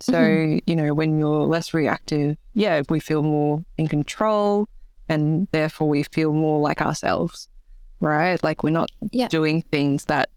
[0.00, 0.60] So Mhm.
[0.66, 4.68] you know, when you're less reactive, yeah, we feel more in control,
[5.08, 7.48] and therefore we feel more like ourselves,
[8.00, 8.42] right?
[8.44, 9.28] Like we're not Yeah.
[9.28, 10.28] doing things that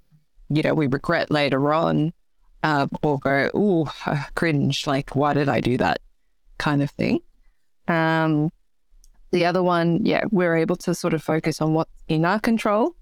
[0.50, 2.12] you know we regret later on,
[2.64, 3.86] uh, or go, "Ooh,
[4.36, 6.00] cringe!" Like, why did I do that?
[6.58, 7.20] Kind of thing.
[7.92, 8.52] Um,
[9.32, 12.96] the other one, yeah, we're able to sort of focus on what's in our control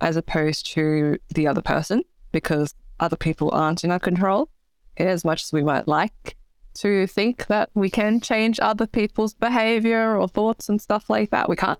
[0.00, 2.02] as opposed to the other person
[2.32, 4.48] because other people aren't in our control
[4.96, 6.36] as much as we might like
[6.74, 11.48] to think that we can change other people's behavior or thoughts and stuff like that.
[11.48, 11.78] We can't.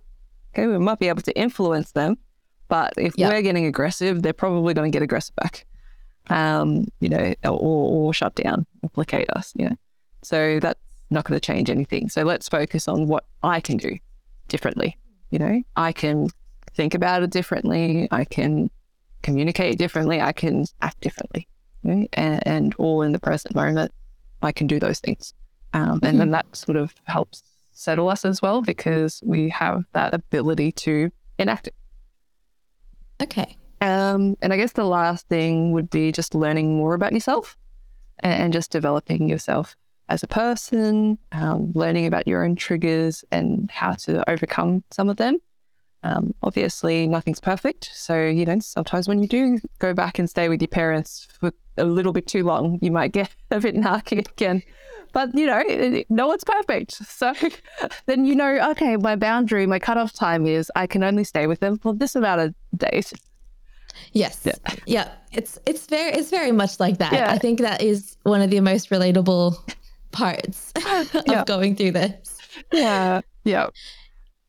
[0.55, 2.16] Okay, we might be able to influence them,
[2.68, 3.28] but if Yeah.
[3.28, 5.66] we're getting aggressive, they're probably going to get aggressive back.
[6.28, 7.51] Um, you know, or,
[8.09, 9.53] or shut down, implicate us.
[9.57, 9.76] You know,
[10.22, 10.80] so that's
[11.11, 12.08] not going to change anything.
[12.08, 13.98] So let's focus on what I can do
[14.48, 14.96] differently.
[15.30, 16.28] You know, I can
[16.74, 18.08] think about it differently.
[18.11, 18.70] I can
[19.22, 20.20] communicate differently.
[20.20, 21.48] I can act differently.
[21.82, 22.08] Right?
[22.12, 23.92] And, and all in the present moment,
[24.42, 25.34] I can do those things.
[25.72, 27.42] Um, and then that sort of helps
[27.72, 31.74] settle us as well because we have that ability to enact it.
[33.22, 33.56] Okay.
[33.80, 37.56] Um, and I guess the last thing would be just learning more about yourself
[38.18, 39.76] and, and just developing yourself
[40.11, 45.16] as a person, um, learning about your own triggers and how to overcome some of
[45.16, 45.38] them.
[46.02, 47.90] Um, obviously, nothing's perfect.
[47.92, 51.52] So, you know, sometimes when you do go back and stay with your parents for
[51.76, 54.62] a little bit too long, you might get a bit narky again.
[55.12, 56.92] But, you know, no one's perfect.
[56.92, 57.32] So
[58.06, 61.61] then you know, okay, my boundary, my cutoff time is I can only stay with
[61.61, 63.12] them for this amount of days.
[64.12, 64.40] Yes.
[64.44, 64.54] Yeah.
[64.86, 65.08] Yeah.
[65.32, 67.12] It's it's very it's very much like that.
[67.12, 67.30] Yeah.
[67.30, 69.56] I think that is one of the most relatable
[70.12, 71.44] parts of Yeah.
[71.46, 72.38] going through this.
[72.72, 73.20] Yeah.
[73.44, 73.68] Yeah.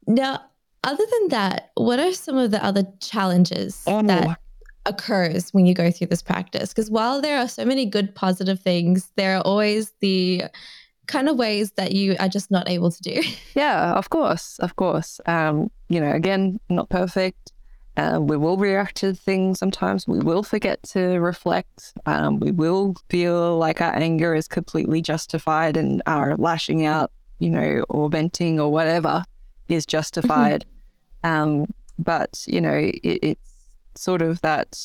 [0.08, 0.42] Now,
[0.84, 4.02] other than that, what are some of the other challenges Oh.
[4.04, 4.38] that
[4.86, 6.70] occurs when you go through this practice?
[6.70, 10.44] Because while there are so many good positive things, there are always the
[11.08, 13.22] kind of ways that you are just not able to do.
[13.56, 15.20] Yeah, of course, of course.
[15.26, 17.52] Um, you know, again, not perfect.
[17.98, 20.08] Um, we will react to things sometimes.
[20.08, 21.94] We will forget to reflect.
[22.06, 27.50] Um, we will feel like our anger is completely justified and our lashing out, you
[27.50, 29.24] know, or venting or whatever
[29.68, 30.66] is justified.
[31.24, 31.66] Um,
[32.00, 33.54] but, you know, it, it's
[33.96, 34.80] sort of that,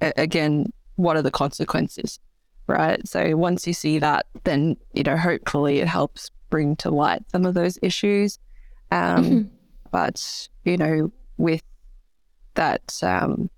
[0.00, 2.18] again, what are the consequences?
[2.66, 3.06] Right.
[3.06, 7.44] So once you see that, then, you know, hopefully it helps bring to light some
[7.44, 8.38] of those issues.
[8.90, 9.50] Um, Mhm.
[9.90, 11.62] but you know, with
[12.54, 13.50] that, um,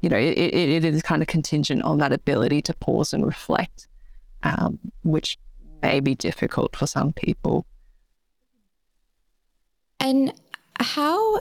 [0.00, 3.24] you know, it, it, it is kind of contingent on that ability to pause and
[3.24, 3.88] reflect,
[4.42, 5.38] um, which
[5.82, 7.66] may be difficult for some people.
[10.00, 10.32] And
[10.80, 11.40] how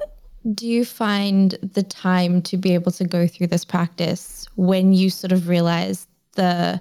[0.54, 5.10] do you find the time to be able to go through this practice when you
[5.10, 6.80] sort of realize the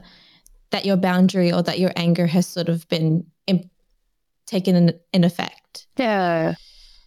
[0.70, 3.70] that your boundary or that your anger has sort of been in,
[4.46, 5.86] taken in, in effect?
[5.96, 6.54] Yeah.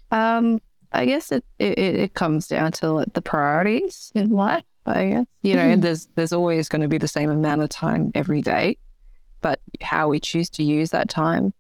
[0.10, 0.62] Um,
[0.98, 4.64] I guess it, it, it comes down to like, the priorities in life.
[4.86, 5.82] I guess you know, Mhm.
[5.82, 8.78] there's there's always going to be the same amount of time every day,
[9.42, 11.54] but how we choose to use that time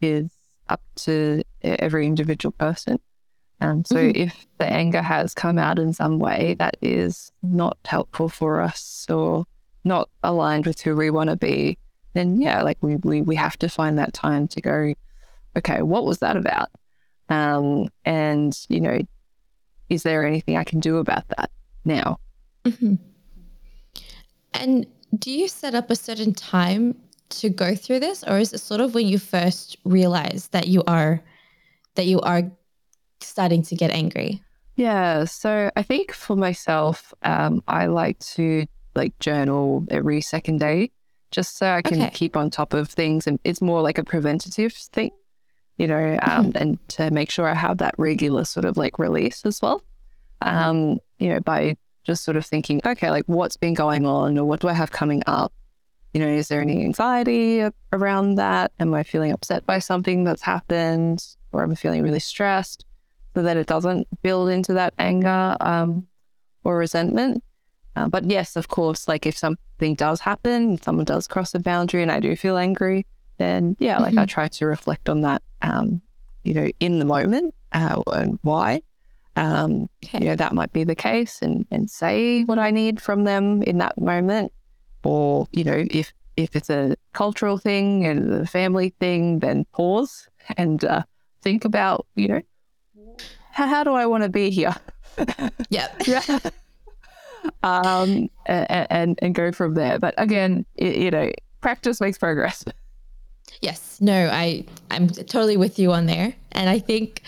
[0.00, 0.30] is
[0.68, 2.98] up to every individual person.
[3.60, 4.16] Um, so Mhm.
[4.16, 9.06] if the anger has come out in some way that is not helpful for us
[9.08, 9.46] or
[9.84, 11.78] not aligned with who we want to be,
[12.14, 14.92] then yeah, like we, we we have to find that time to go,
[15.56, 16.68] okay, what was that about?
[17.28, 18.98] Um, and you know,
[19.88, 21.50] is there anything I can do about that
[21.84, 22.18] now?
[22.64, 22.98] Mhm.
[24.54, 24.86] And
[25.18, 26.96] do you set up a certain time
[27.30, 30.82] to go through this, or is it sort of when you first realize that you
[30.86, 31.22] are
[31.94, 32.50] that you are
[33.20, 34.42] starting to get angry?
[34.76, 35.24] Yeah.
[35.24, 40.90] So I think for myself, um, I like to like journal every second day
[41.30, 42.10] just so I can Okay.
[42.10, 43.26] keep on top of things.
[43.26, 45.10] And it's more like a preventative thing,
[45.82, 49.44] you know, um, and to make sure I have that regular sort of like release
[49.44, 49.82] as well.
[50.40, 54.44] Um, you know, by just sort of thinking, okay, like what's been going on or
[54.44, 55.52] what do I have coming up?
[56.14, 58.72] You know, is there any anxiety around that?
[58.78, 62.84] Am I feeling upset by something that's happened or am I feeling really stressed?
[63.34, 66.06] so that it doesn't build into that anger um,
[66.64, 67.42] or resentment.
[67.96, 72.02] Uh, but yes, of course, like if something does happen, someone does cross a boundary
[72.02, 73.06] and I do feel angry,
[73.42, 76.00] then yeah, like I try to reflect on that, um,
[76.44, 78.82] you know, in the moment uh, and why.
[79.34, 80.18] Um, Okay.
[80.20, 83.62] you know, that might be the case and, and say what I need from them
[83.62, 84.52] in that moment.
[85.04, 90.28] Or, you know, if, if it's a cultural thing and a family thing, then pause
[90.56, 91.02] and uh,
[91.40, 92.40] think about, you know,
[93.52, 94.74] how, how do I want to be here?
[95.70, 96.02] Yep.
[96.06, 96.38] yeah.
[97.62, 99.98] um, and, and and go from there.
[99.98, 101.30] But again, you know,
[101.60, 102.64] practice makes progress.
[103.60, 103.98] Yes.
[104.00, 106.34] No, I I'm totally with you on there.
[106.52, 107.22] And I think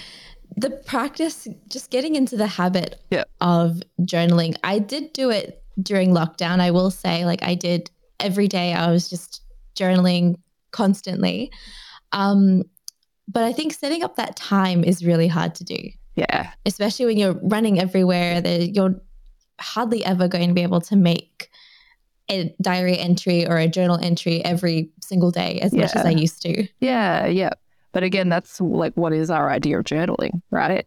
[0.57, 3.25] the practice just getting into the habit Yeah.
[3.41, 4.57] of journaling.
[4.62, 6.61] I did do it during lockdown.
[6.61, 7.91] I will say like I did
[8.21, 9.43] every day I was just
[9.75, 10.37] journaling
[10.71, 11.51] constantly.
[12.12, 12.62] Um
[13.27, 15.79] but I think setting up that time is really hard to do,
[16.15, 19.01] Yeah, especially when you're running everywhere that you're
[19.61, 21.49] hardly ever going to be able to make
[22.31, 26.41] a diary entry or a journal entry every single day as much as I used
[26.43, 26.66] to.
[26.81, 27.51] yeah, yeah.
[27.93, 30.87] But again, that's like what is our idea of journaling, right?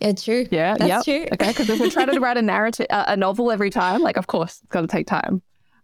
[0.00, 0.46] Yeah, true.
[0.50, 1.04] Yeah, That's yep.
[1.04, 1.26] true.
[1.34, 4.16] Okay, because if we're trying to write a narrative, uh, a novel every time, like
[4.16, 5.42] of course it's going to take time.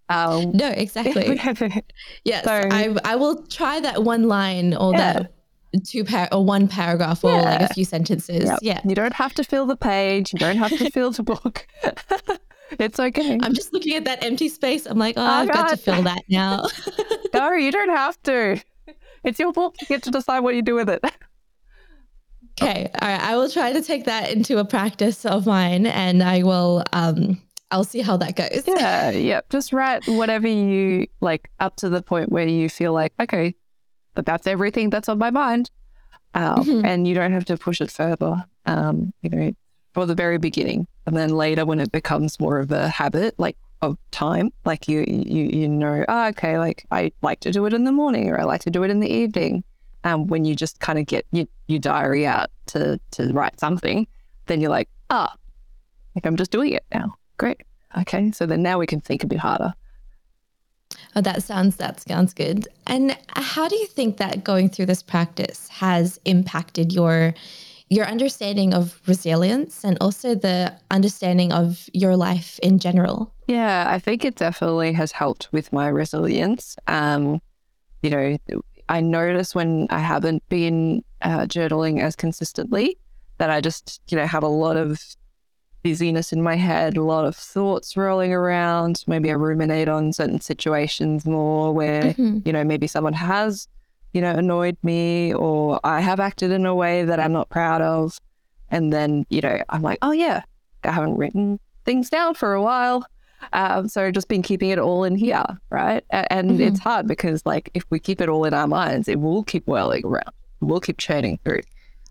[0.09, 1.26] Um, No, exactly.
[2.24, 5.12] yes, So- I I will try that one line or Yeah.
[5.12, 5.32] that
[5.86, 8.44] two par or one paragraph or like a few sentences.
[8.44, 8.59] Yep.
[8.62, 8.80] Yeah.
[8.84, 10.32] You don't have to fill the page.
[10.32, 11.66] You don't have to fill the book.
[12.78, 13.38] it's okay.
[13.42, 14.86] I'm just looking at that empty space.
[14.86, 16.66] I'm like, oh, Oh, I've got to fill that now.
[17.34, 18.62] no, you don't have to.
[19.24, 19.76] It's your book.
[19.80, 21.04] You get to decide what you do with it.
[22.60, 22.90] okay.
[23.00, 23.20] All right.
[23.20, 27.40] I will try to take that into a practice of mine and I will um
[27.70, 28.64] I'll see how that goes.
[28.66, 29.40] Yeah, yeah.
[29.48, 33.54] Just write whatever you like up to the point where you feel like, okay,
[34.14, 35.70] but that's everything that's on my mind.
[36.34, 36.84] Um, Mhm.
[36.84, 39.52] And you don't have to push it further, um, you know,
[39.94, 40.86] for the very beginning.
[41.07, 45.05] And then later when it becomes more of a habit, like of time, like you,
[45.09, 48.40] you, you know, oh, okay, like I like to do it in the morning or
[48.40, 49.64] I like to do it in the evening.
[50.05, 54.07] Um, when you just kind of get your, your diary out to, to write something,
[54.46, 55.34] then you're like, ah,
[56.14, 57.14] like I'm just doing it now.
[57.38, 57.61] Great.
[57.98, 58.30] Okay.
[58.32, 59.74] So then now we can think a bit harder.
[61.14, 62.68] Oh, that sounds that sounds good.
[62.86, 67.34] And how do you think that going through this practice has impacted your
[67.93, 73.34] your understanding of resilience and also the understanding of your life in general?
[73.47, 76.76] Yeah, I think it definitely has helped with my resilience.
[76.86, 77.40] Um,
[78.03, 78.36] you know,
[78.88, 82.97] I notice when I haven't been uh, journaling as consistently
[83.38, 85.01] that I just, you know, have a lot of
[85.82, 89.05] busyness in my head, a lot of thoughts rolling around.
[89.07, 92.47] Maybe I ruminate on certain situations more where, Mhm.
[92.47, 93.68] you know, maybe someone has,
[94.12, 97.80] you know, annoyed me or I have acted in a way that I'm not proud
[97.82, 98.18] of.
[98.68, 100.42] And then, you know, I'm like, oh, yeah,
[100.84, 103.04] I haven't written things down for a while.
[103.52, 106.04] Um, so just been keeping it all in here, right?
[106.10, 106.60] And Mhm.
[106.60, 109.66] it's hard because, like, if we keep it all in our minds, it will keep
[109.66, 110.32] whirling around.
[110.60, 111.62] It will keep churning through.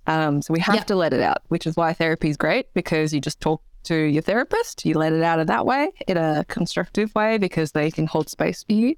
[0.07, 3.13] Um, so we have to let it out, which is why therapy is great because
[3.13, 6.43] you just talk to your therapist, you let it out in that way, in a
[6.47, 8.95] constructive way, because they can hold space for you.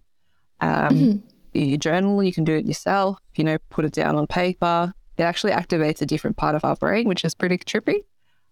[0.59, 1.21] Um, Mhm.
[1.53, 4.93] You journal, you can do it yourself, you know, put it down on paper.
[5.17, 8.03] It actually activates a different part of our brain, which is pretty trippy.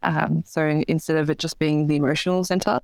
[0.04, 2.80] Um, so instead of it just being the emotional center,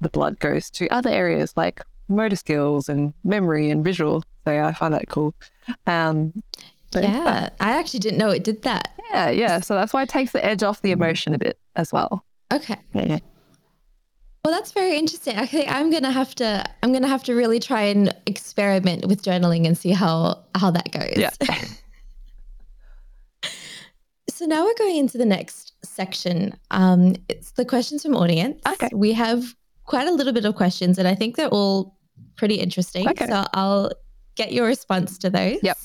[0.00, 4.22] the blood goes to other areas like motor skills and memory and visual.
[4.44, 5.34] So I find that cool.
[5.86, 6.32] Um,
[6.94, 8.92] Yeah, I actually didn't know it did that.
[9.10, 9.60] yeah, yeah.
[9.60, 12.24] So that's why it takes the edge off the emotion a bit as well.
[12.52, 12.76] Okay.
[12.94, 13.18] Yeah.
[14.46, 15.36] Well, that's very interesting.
[15.36, 16.64] I think I'm gonna have to.
[16.80, 20.92] I'm gonna have to really try and experiment with journaling and see how how that
[20.92, 21.16] goes.
[21.16, 21.30] Yeah.
[24.28, 26.52] So now we're going into the next section.
[26.70, 28.60] Um, it's the questions from audience.
[28.68, 28.90] Okay.
[28.92, 31.96] We have quite a little bit of questions, and I think they're all
[32.36, 33.08] pretty interesting.
[33.08, 33.26] Okay.
[33.26, 33.92] So I'll
[34.34, 35.58] get your response to those.
[35.62, 35.78] Yep.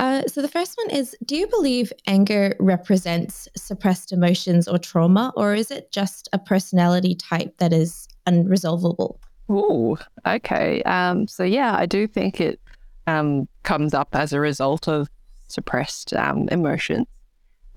[0.00, 5.30] Uh, so the first one is Do you believe anger represents suppressed emotions or trauma,
[5.36, 9.18] or is it just a personality type that is unresolvable?
[9.50, 10.82] Oh, okay.
[10.84, 12.58] Um, so yeah, I do think it
[13.06, 15.10] um, comes up as a result of
[15.48, 17.06] suppressed um, emotions.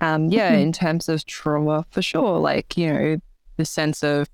[0.00, 0.62] Um, yeah, mm-hmm.
[0.62, 2.38] in terms of trauma, for sure.
[2.38, 3.16] Like you know,
[3.58, 4.30] the sense of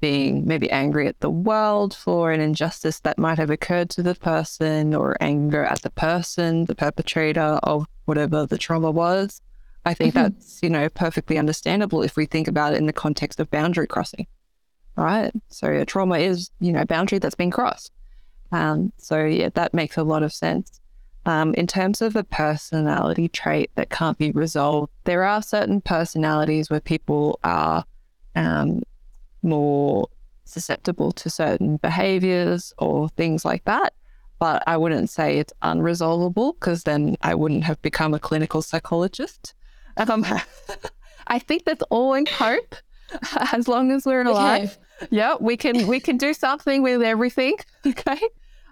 [0.00, 4.14] being maybe angry at the world for an injustice that might have occurred to the
[4.14, 9.40] person, or anger at the person, the perpetrator of whatever the trauma was.
[9.84, 10.34] I think mm-hmm.
[10.34, 13.86] that's you know perfectly understandable if we think about it in the context of boundary
[13.86, 14.26] crossing
[14.98, 15.32] right?
[15.48, 17.92] So a trauma is, you know, a boundary that's been crossed.
[18.50, 20.80] Um, so yeah, that makes a lot of sense.
[21.24, 26.70] Um, in terms of a personality trait that can't be resolved, there are certain personalities
[26.70, 27.84] where people are
[28.34, 28.82] um,
[29.42, 30.08] more
[30.44, 33.92] susceptible to certain behaviors or things like that.
[34.38, 39.54] But I wouldn't say it's unresolvable because then I wouldn't have become a clinical psychologist.
[39.96, 40.24] Um,
[41.26, 42.76] I think that's all in hope
[43.52, 44.78] as long as we're alive.
[45.02, 45.08] Okay.
[45.10, 47.56] Yeah, we can we can do something with everything.
[47.86, 48.20] Okay.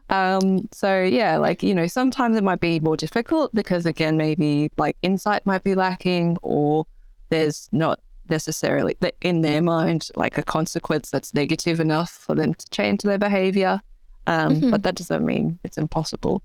[0.09, 4.71] Um, so yeah, like you know, sometimes it might be more difficult because again, maybe
[4.77, 6.87] like insight might be lacking, or
[7.29, 7.99] there's not
[8.31, 13.19] necessarily in their mind like a consequence that's negative enough for them to change their
[13.19, 13.81] behavior.
[14.27, 14.71] Um, mm-hmm.
[14.71, 16.43] But that doesn't mean it's impossible.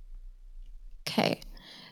[1.08, 1.42] Okay.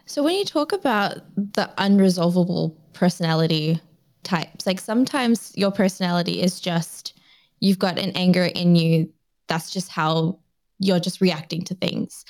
[0.06, 3.80] So when you talk about the unresolvable personality
[4.24, 4.66] types.
[4.66, 7.20] Like sometimes your personality is just
[7.60, 9.12] you've got an anger in you.
[9.48, 10.40] That's just how
[10.80, 12.26] you're just reacting to things.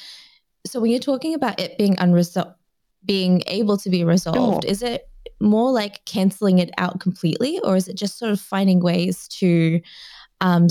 [0.66, 2.55] So when you're talking about it being unresolved,
[3.05, 7.87] being able to be resolved, is it more like canceling it out completely, or is
[7.87, 9.81] it just sort of finding ways to
[10.41, 10.67] um,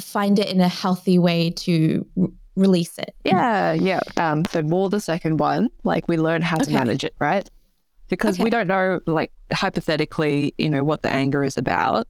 [0.00, 3.14] find it in a healthy way to r- release it?
[3.24, 4.00] Yeah, yeah.
[4.16, 7.48] Um, so more the second one, like we learn how to manage it, right?
[8.10, 8.44] because okay.
[8.44, 12.06] we don't know, like hypothetically, you know, what the anger is about.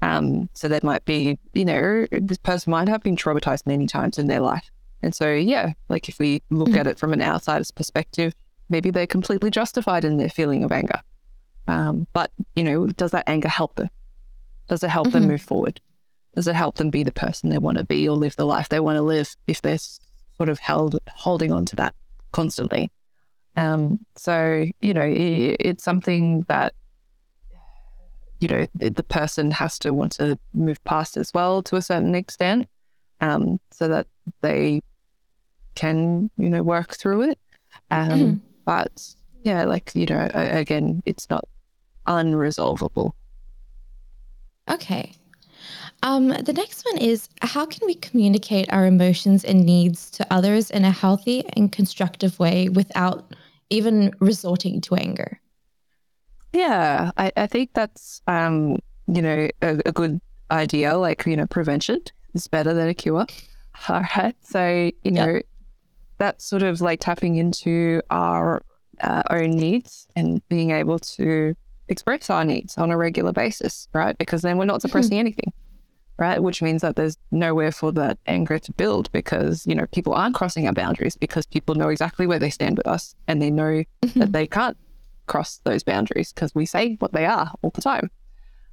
[0.00, 4.18] Um, so that might be, you know, this person might have been traumatized many times
[4.18, 4.70] in their life.
[5.02, 6.78] And so, yeah, like if we look mm-hmm.
[6.78, 8.34] at it from an outsider's perspective,
[8.68, 11.00] maybe they're completely justified in their feeling of anger.
[11.66, 13.90] Um, but, you know, does that anger help them?
[14.68, 15.20] Does it help mm-hmm.
[15.20, 15.80] them move forward?
[16.34, 18.68] Does it help them be the person they want to be or live the life
[18.68, 21.94] they want to live if they're sort of held holding on to that
[22.32, 22.90] constantly?
[23.56, 26.74] Um, so, you know, it, it's something that,
[28.40, 32.14] you know, the person has to want to move past as well to a certain
[32.14, 32.68] extent
[33.20, 34.06] um, so that
[34.42, 34.80] they
[35.74, 37.38] can, you know, work through it.
[37.90, 38.36] Um, mm-hmm.
[38.68, 39.14] But
[39.44, 41.48] yeah, like, you know, again, it's not
[42.06, 43.12] unresolvable.
[44.70, 45.14] Okay.
[46.02, 50.70] Um, the next one is how can we communicate our emotions and needs to others
[50.70, 53.32] in a healthy and constructive way without
[53.70, 55.40] even resorting to anger?
[56.52, 60.98] Yeah, I, I think that's um, you know a, a, good idea.
[60.98, 62.02] Like you know, prevention
[62.34, 63.24] is better than a cure.
[63.88, 65.46] All right, so you know yep.
[66.18, 68.62] That's sort of like tapping into our
[69.00, 71.54] uh, own needs and being able to
[71.88, 74.16] express our needs on a regular basis, right?
[74.18, 74.88] Because then we're not mm-hmm.
[74.88, 75.52] suppressing anything
[76.18, 76.42] right?
[76.42, 80.34] Which means that there's nowhere for that anger to build because, you know, people aren't
[80.34, 83.84] crossing our boundaries because people know exactly where they stand with us and they know
[84.02, 84.18] mm-hmm.
[84.18, 84.76] that they can't
[85.26, 88.10] cross those boundaries because we say what they are all the time.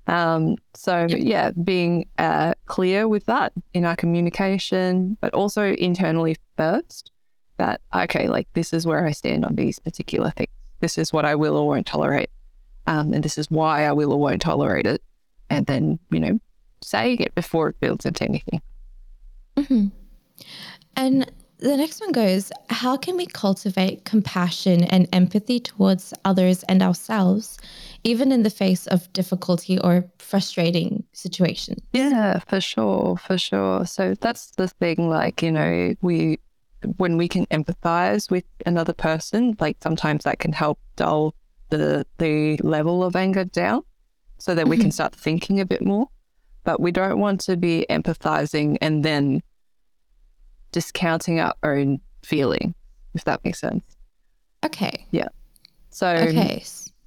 [0.08, 1.20] Um, so, yep.
[1.22, 7.12] yeah, being uh, clear with that in our communication, but also internally first
[7.58, 10.50] that, okay, like this is where I stand on these particular things.
[10.80, 12.30] This is what I will or won't tolerate.
[12.88, 15.02] Um, and this is why I will or won't tolerate it.
[15.50, 16.40] And then, you know,
[16.82, 18.62] saying it before it builds into anything.
[19.58, 19.88] Mm-hmm.
[20.98, 26.82] And the next one goes How can we cultivate compassion and empathy towards others and
[26.82, 27.58] ourselves,
[28.04, 31.82] even in the face of difficulty or frustrating situations?
[31.94, 33.86] Yeah, for sure, for sure.
[33.86, 36.40] So that's the thing, like, you know, we,
[36.98, 41.34] when we can empathize with another person, like sometimes that can help dull
[41.70, 43.84] the, the level of anger down
[44.38, 44.84] so that we mm-hmm.
[44.84, 46.10] can start thinking a bit more
[46.66, 49.42] but we don't want to be empathizing and then
[50.74, 52.76] discounting our own feeling,
[53.14, 53.84] if that makes sense.
[54.66, 55.08] Okay.
[55.12, 55.30] Yeah.
[55.92, 56.62] So, okay.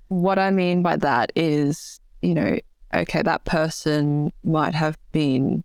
[0.07, 2.59] what I mean by that is, you know,
[2.95, 5.63] okay, that person might have been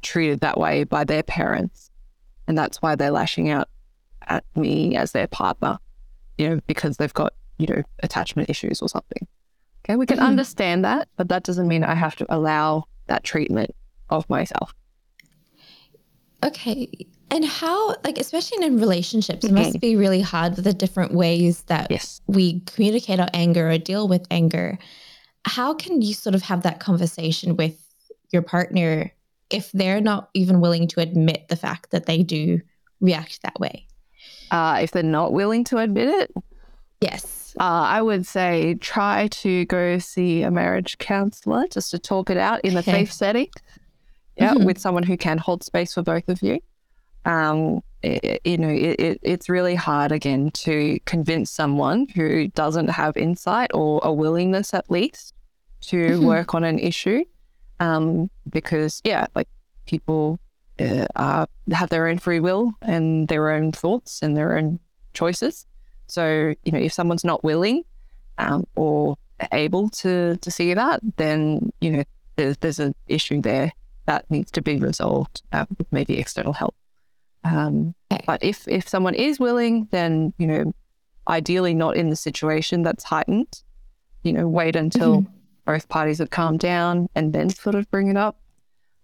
[0.00, 1.90] treated that way by their parents,
[2.48, 3.68] and that's why they're lashing out
[4.26, 5.78] at me as their partner,
[6.38, 9.26] you know, because they've got, you know, attachment issues or something.
[9.84, 10.26] Okay, we can mm-hmm.
[10.26, 13.74] understand that, but that doesn't mean I have to allow that treatment
[14.10, 14.74] of myself.
[16.42, 16.88] Okay.
[17.30, 21.62] And how, like, especially in relationships, it must be really hard with the different ways
[21.64, 22.22] that yes.
[22.26, 24.78] we communicate our anger or deal with anger.
[25.44, 27.76] How can you sort of have that conversation with
[28.30, 29.12] your partner
[29.50, 32.60] if they're not even willing to admit the fact that they do
[33.00, 33.86] react that way?
[34.50, 36.34] Uh, if they're not willing to admit it,
[37.00, 37.54] Yes.
[37.60, 42.36] uh, I would say try to go see a marriage counselor just to talk it
[42.36, 42.92] out in a Okay.
[42.92, 43.48] safe setting.
[44.36, 44.64] Yeah, Mhm.
[44.66, 46.60] with someone who can hold space for both of you.
[47.24, 52.88] Um, i- you know, it, it, it's really hard again to convince someone who doesn't
[52.88, 55.34] have insight or a willingness at least
[55.80, 56.24] to Mhm.
[56.24, 57.24] work on an issue.
[57.80, 59.48] Um, because yeah, like
[59.86, 60.38] people
[60.78, 64.80] uh, are, have their own free will and their own thoughts and their own
[65.14, 65.66] choices.
[66.06, 67.84] So you know, if someone's not willing
[68.38, 69.16] um, or
[69.52, 72.04] able to to see that, then you know
[72.36, 73.72] there's there's an issue there
[74.06, 76.74] that needs to be resolved uh, with maybe external help.
[77.44, 77.94] Um.
[78.26, 80.74] But if if someone is willing, then you know,
[81.28, 83.62] ideally not in the situation that's heightened.
[84.22, 85.26] You know, wait until
[85.68, 88.34] both parties have calmed down and then sort of bring it up,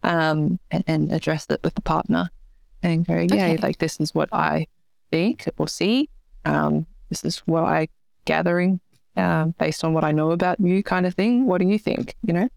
[0.03, 2.31] um, and, and address it with the partner,
[2.83, 3.57] and go, yeah, Okay.
[3.59, 4.67] like this is what I
[5.13, 6.09] think or see.
[6.45, 7.89] Um, this is what I
[8.25, 8.81] gathering
[9.17, 11.47] um, based on what I know about you, kind of thing.
[11.47, 12.17] What do you think?
[12.27, 12.49] You know.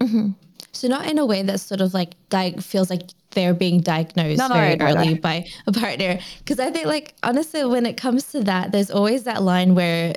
[0.00, 0.28] hmm
[0.72, 3.02] So not in a way that sort of like di- feels like
[3.32, 4.86] they're being diagnosed No, no, very no.
[4.86, 6.18] early by a partner.
[6.38, 10.14] Because I think like honestly, when it comes to that, there's always that line where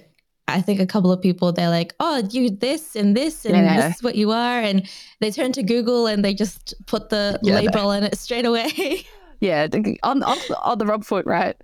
[0.47, 3.75] I think a couple of people they're like, "Oh, you this and this and Yeah.
[3.87, 4.87] this is what you are," and
[5.19, 9.05] they turn to Google and they just put the Yeah, label on it straight away.
[9.39, 9.67] Yeah,
[10.03, 11.55] on on, on the wrong foot, right?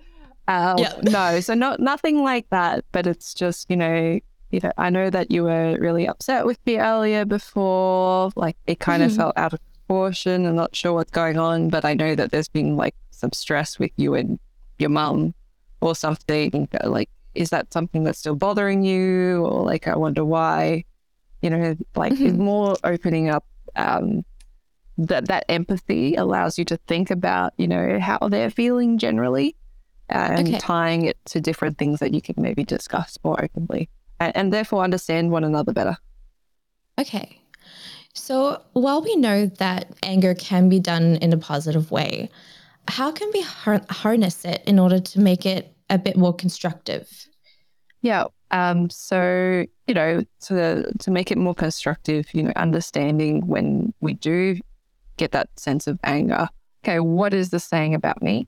[0.47, 0.83] Um.
[1.03, 2.83] No, so not nothing like that.
[2.91, 6.57] But it's just you know, you know, I know that you were really upset with
[6.65, 8.31] me earlier before.
[8.35, 9.17] Like it kind of Mhm.
[9.17, 10.47] felt out of proportion.
[10.47, 13.77] I'm not sure what's going on, but I know that there's been like some stress
[13.77, 14.39] with you and
[14.79, 15.35] your mum
[15.81, 16.67] or something.
[16.83, 20.83] Like, is that something that's still bothering you, or like I wonder why?
[21.41, 22.37] You know, like it's Mhm.
[22.37, 23.45] more opening up.
[23.75, 24.25] Um,
[24.99, 29.55] that that empathy allows you to think about you know how they're feeling generally
[30.09, 30.57] and Okay.
[30.57, 33.89] tying it to different things that you can maybe discuss more openly
[34.19, 35.97] and, and therefore understand one another better
[36.99, 37.39] Okay.
[38.15, 42.29] So while we know that anger can be done in a positive way,
[42.87, 47.26] how can we har- harness it in order to make it a bit more constructive?
[48.01, 53.93] Yeah um so you know to to make it more constructive you know understanding when
[54.01, 54.57] we do
[55.17, 56.47] get that sense of anger.
[56.85, 58.47] Okay what is this saying about me?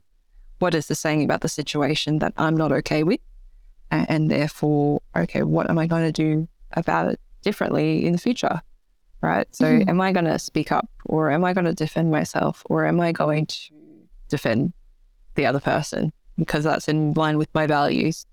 [0.60, 3.20] What is this saying about the situation that i'm not okay with?
[3.90, 8.18] And, and therefore okay what am i going to do about it differently in the
[8.18, 8.60] future
[9.22, 9.46] right?
[9.54, 9.88] So Mhm.
[9.88, 13.00] am i going to speak up or am i going to defend myself or am
[13.00, 13.58] i going to
[14.28, 14.72] defend
[15.34, 18.24] the other person because that's in line with my values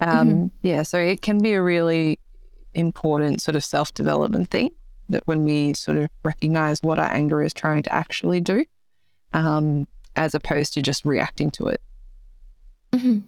[0.00, 2.18] um, yeah so it can be a really
[2.74, 4.70] important sort of self-development thing
[5.08, 8.64] that when we sort of recognize what our anger is trying to actually do
[9.32, 11.80] um, as opposed to just reacting to it
[12.92, 13.22] Mhm.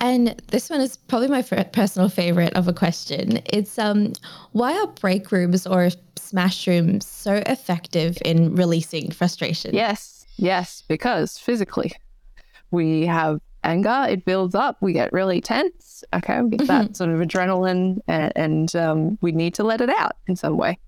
[0.00, 3.40] And this one is probably my f- personal favorite of a question.
[3.46, 4.12] It's um,
[4.52, 9.74] why are break rooms or smash rooms so effective in releasing frustration?
[9.74, 11.92] Yes, yes, because physically
[12.70, 16.04] we have anger, it builds up, we get really tense.
[16.12, 19.90] Okay, we get that sort of adrenaline, and, and um, we need to let it
[19.90, 20.78] out in some way,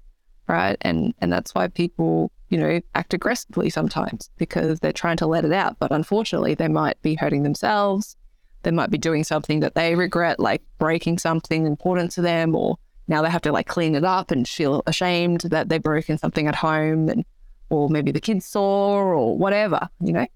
[0.49, 0.77] right?
[0.83, 5.45] And and that's why people, you know, act aggressively sometimes because they're trying to let
[5.45, 8.17] it out, but unfortunately, they might be hurting themselves.
[8.63, 12.77] They might be doing something that they regret, like breaking something important to them, or
[13.09, 16.47] now they have to like clean it up and feel ashamed that they've broken something
[16.49, 17.25] at home and
[17.71, 20.27] or maybe the kids saw or whatever, you know.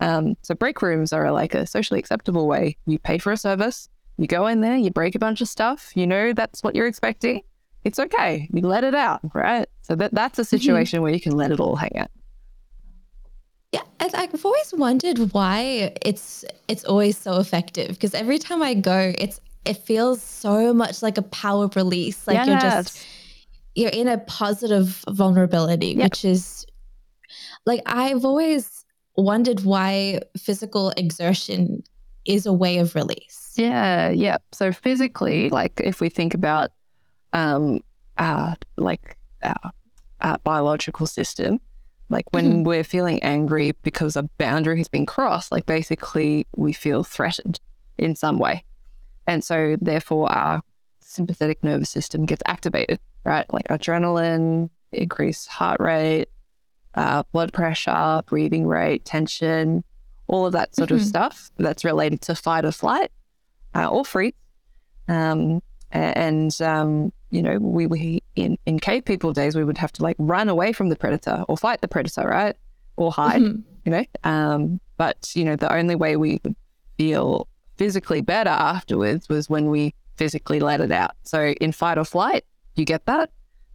[0.00, 2.76] Um, so break rooms are like a socially acceptable way.
[2.86, 5.92] You pay for a service, you go in there, you break a bunch of stuff,
[5.94, 7.42] you know that's what you're expecting.
[7.84, 8.48] It's okay.
[8.52, 9.66] You let it out, right?
[9.82, 12.10] So that that's a situation where you can let it all hang out.
[13.72, 19.12] Yeah, I've always wondered why it's it's always so effective because every time I go,
[19.18, 22.26] it's it feels so much like a power release.
[22.26, 23.06] Like you're just
[23.74, 26.04] you're in a positive vulnerability, Yep.
[26.04, 26.66] which is
[27.64, 28.79] like I've always
[29.16, 31.82] wondered why physical exertion
[32.24, 33.54] is a way of release.
[33.56, 34.38] Yeah, yeah.
[34.52, 36.70] So physically, like if we think about
[37.32, 37.80] um
[38.18, 39.72] uh like our,
[40.20, 41.60] our biological system,
[42.08, 47.04] like when we're feeling angry because a boundary has been crossed, like basically we feel
[47.04, 47.60] threatened
[47.98, 48.64] in some way.
[49.26, 50.62] And so therefore our
[51.00, 53.46] sympathetic nervous system gets activated, right?
[53.52, 56.28] Like adrenaline, increased heart rate,
[56.94, 59.84] uh, blood pressure, breathing rate, tension,
[60.26, 61.04] all of that sort of Mhm.
[61.04, 63.10] stuff that's related to fight or flight
[63.74, 64.32] uh, or freeze.
[65.08, 65.62] Um,
[65.92, 70.02] and um, you know, we, we in in cave people days, we would have to
[70.02, 72.56] like run away from the predator or fight the predator, right,
[72.96, 73.60] or hide, mm-hmm.
[73.84, 74.04] you know.
[74.24, 76.54] Um, but you know, the only way we would
[76.96, 81.12] feel physically better afterwards was when we physically let it out.
[81.22, 82.44] So in fight or flight,
[82.76, 83.30] you get that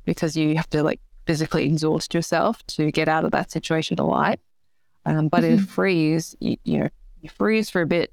[0.06, 4.40] because you have to like physically exhaust yourself to get out of that situation alive.
[5.06, 5.66] Um, but in mm-hmm.
[5.66, 6.90] freeze, you, you know,
[7.22, 8.12] you freeze for a bit,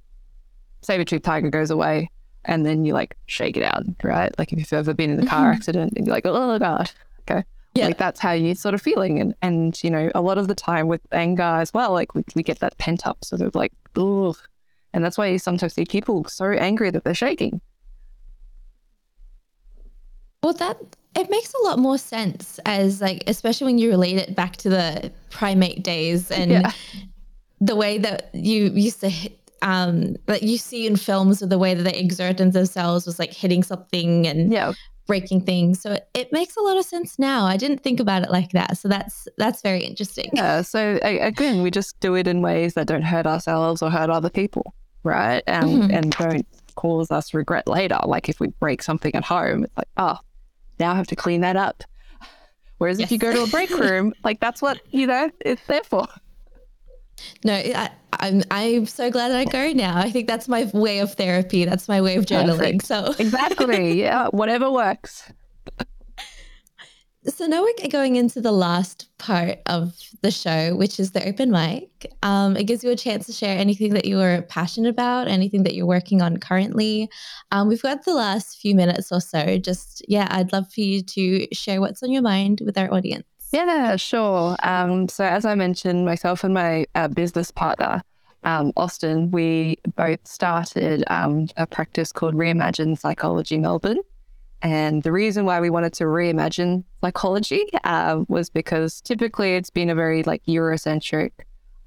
[0.82, 2.10] saber tooth tiger goes away,
[2.44, 4.36] and then you like shake it out, right?
[4.38, 5.56] Like if you've ever been in a car mm-hmm.
[5.56, 6.90] accident and you're like, oh god,
[7.22, 7.44] okay.
[7.74, 7.86] Yeah.
[7.86, 9.20] Like that's how you're sort of feeling.
[9.20, 12.24] And and you know, a lot of the time with anger as well, like we,
[12.34, 14.36] we get that pent up sort of like, ugh.
[14.92, 17.62] And that's why you sometimes see people so angry that they're shaking.
[20.42, 20.78] Well that
[21.14, 24.68] it makes a lot more sense as like especially when you relate it back to
[24.68, 26.72] the primate days and yeah.
[27.60, 31.58] the way that you used to hit um that you see in films of the
[31.58, 34.72] way that they exert themselves was like hitting something and yeah.
[35.06, 35.80] breaking things.
[35.80, 37.44] So it, it makes a lot of sense now.
[37.44, 38.78] I didn't think about it like that.
[38.78, 40.30] So that's that's very interesting.
[40.32, 40.62] Yeah.
[40.62, 44.30] So again, we just do it in ways that don't hurt ourselves or hurt other
[44.30, 44.74] people,
[45.04, 45.42] right?
[45.46, 45.90] And mm-hmm.
[45.92, 48.00] and don't cause us regret later.
[48.04, 50.18] Like if we break something at home, it's like, oh,
[50.82, 51.84] now have to clean that up.
[52.78, 53.06] Whereas yes.
[53.06, 56.06] if you go to a break room, like that's what you know it's there for.
[57.44, 59.96] No, I, I'm I'm so glad I go now.
[59.96, 61.64] I think that's my way of therapy.
[61.64, 62.80] That's my way of journaling.
[62.80, 62.86] Perfect.
[62.86, 65.32] So exactly, yeah, whatever works.
[67.24, 71.52] So now we're going into the last part of the show, which is the open
[71.52, 72.12] mic.
[72.24, 75.62] Um, it gives you a chance to share anything that you are passionate about, anything
[75.62, 77.08] that you're working on currently.
[77.52, 79.56] Um, we've got the last few minutes or so.
[79.58, 83.24] Just yeah, I'd love for you to share what's on your mind with our audience.
[83.52, 84.56] Yeah, sure.
[84.64, 88.02] Um, so, as I mentioned, myself and my uh, business partner,
[88.42, 94.00] um, Austin, we both started um, a practice called Reimagine Psychology Melbourne.
[94.62, 99.90] And the reason why we wanted to reimagine psychology uh, was because typically it's been
[99.90, 101.32] a very like Eurocentric,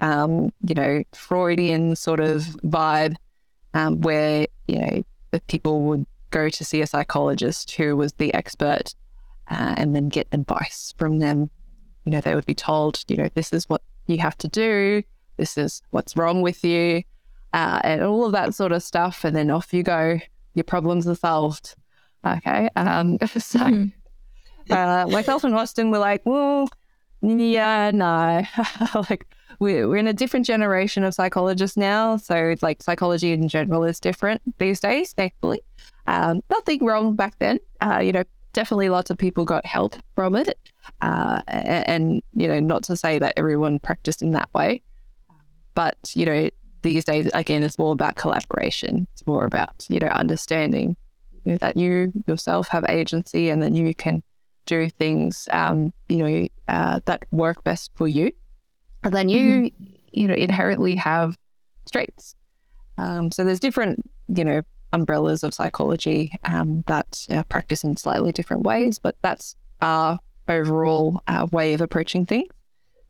[0.02, 3.16] um, you know, Freudian sort of vibe
[3.74, 8.94] um, where, you know, people would go to see a psychologist who was the expert
[9.50, 11.50] uh, and then get advice from them.
[12.04, 15.02] You know, they would be told, you know, this is what you have to do,
[15.38, 17.04] this is what's wrong with you,
[17.54, 19.24] uh, and all of that sort of stuff.
[19.24, 20.20] And then off you go,
[20.54, 21.76] your problems are solved.
[22.26, 22.70] Okay.
[22.76, 24.74] Um, so mm-hmm.
[24.74, 26.68] uh, myself and Austin were like, well,
[27.22, 28.44] yeah, no.
[29.10, 29.28] like,
[29.60, 32.18] we're, we're in a different generation of psychologists now.
[32.18, 35.62] So it's like psychology in general is different these days, thankfully.
[36.08, 37.60] Um, nothing wrong back then.
[37.82, 38.24] Uh, you know,
[38.54, 40.58] definitely lots of people got help from it.
[41.02, 44.82] Uh, and, you know, not to say that everyone practiced in that way,
[45.74, 46.50] but, you know,
[46.82, 49.08] these days, again, it's more about collaboration.
[49.14, 50.96] It's more about, you know, understanding
[51.54, 54.24] know, that you yourself have agency and then you can
[54.66, 58.32] do things, um, you know, uh, that work best for you.
[59.04, 59.86] And then you, mm-hmm.
[60.12, 61.38] you know, inherently have
[61.86, 62.36] strengths.
[62.98, 64.62] Um, so there's different, you know,
[64.94, 71.22] umbrellas of psychology um, that uh, practice in slightly different ways, but that's our overall
[71.28, 72.50] uh, way of approaching things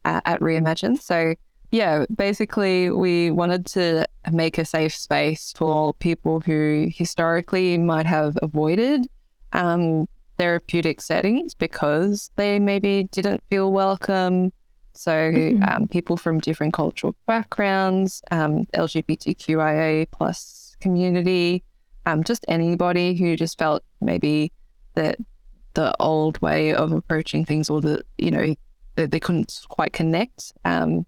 [0.03, 0.99] uh, at Reimagine.
[0.99, 1.35] So,
[1.71, 8.37] yeah, basically, we wanted to make a safe space for people who historically might have
[8.41, 9.07] avoided
[9.53, 14.51] um, therapeutic settings because they maybe didn't feel welcome.
[14.93, 15.63] So, mm-hmm.
[15.63, 21.63] um, people from different cultural backgrounds, um, LGBTQIA plus community,
[22.05, 24.51] um, just anybody who just felt maybe
[24.93, 25.17] that
[25.73, 28.55] the old way of approaching things or the, you know,
[28.95, 31.05] that they couldn't quite connect um,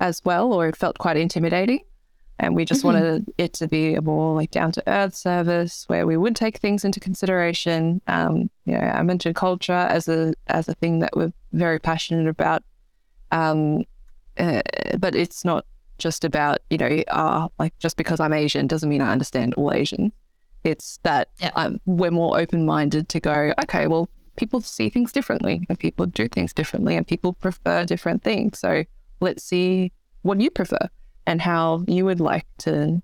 [0.00, 1.80] as well, or it felt quite intimidating.
[2.38, 2.98] And we just mm-hmm.
[2.98, 6.56] wanted it to be a more like down to earth service where we would take
[6.56, 8.00] things into consideration.
[8.06, 12.28] Um, you know, I mentioned culture as a as a thing that we're very passionate
[12.28, 12.62] about.
[13.30, 13.84] Um,
[14.38, 14.62] uh,
[14.98, 15.66] but it's not
[15.98, 19.72] just about you know, uh, like just because I'm Asian doesn't mean I understand all
[19.72, 20.10] Asian.
[20.64, 21.50] It's that yeah.
[21.56, 26.06] um, we're more open minded to go, okay, well, people see things differently and people
[26.06, 28.58] do things differently and people prefer different things.
[28.58, 28.84] So
[29.20, 29.92] let's see
[30.22, 30.88] what you prefer
[31.26, 33.00] and how you would like to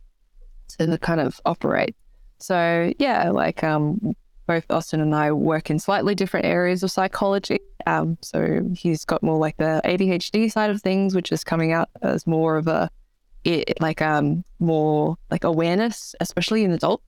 [0.78, 1.94] to kind of operate.
[2.38, 4.14] So yeah, like um,
[4.46, 7.60] both Austin and I work in slightly different areas of psychology.
[7.86, 11.88] Um, so he's got more like the ADHD side of things, which is coming out
[12.02, 12.90] as more of a
[13.44, 17.04] it, like um more like awareness, especially in adults.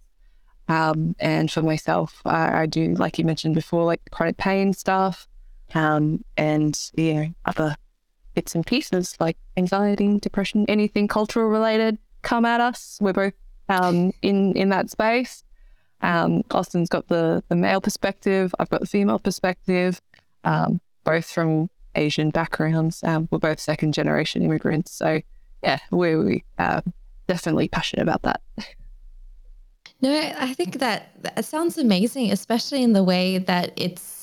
[0.69, 5.27] Um, and for myself, I, I, do, like you mentioned before, like chronic pain stuff,
[5.75, 7.75] um, and you know, other
[8.39, 12.97] bits and pieces like anxiety, depression, anything cultural related come at us.
[13.01, 13.33] We're both
[13.69, 15.43] um, in in that space.
[16.03, 20.01] Um, Austin's got the, the male perspective, I've got the female perspective,
[20.45, 23.03] um, both from Asian backgrounds.
[23.03, 24.93] Um, we're both second generation immigrants.
[24.93, 25.21] So,
[25.65, 26.83] yeah, we're we, uh,
[27.27, 28.41] definitely passionate about that.
[30.01, 34.18] No, I think that that sounds amazing, especially in the way that it's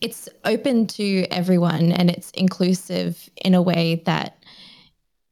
[0.00, 4.44] it's open to everyone and it's inclusive in a way that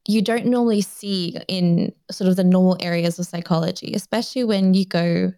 [0.07, 4.87] you don't normally see in sort of the normal areas of psychology, especially when you
[4.87, 5.33] go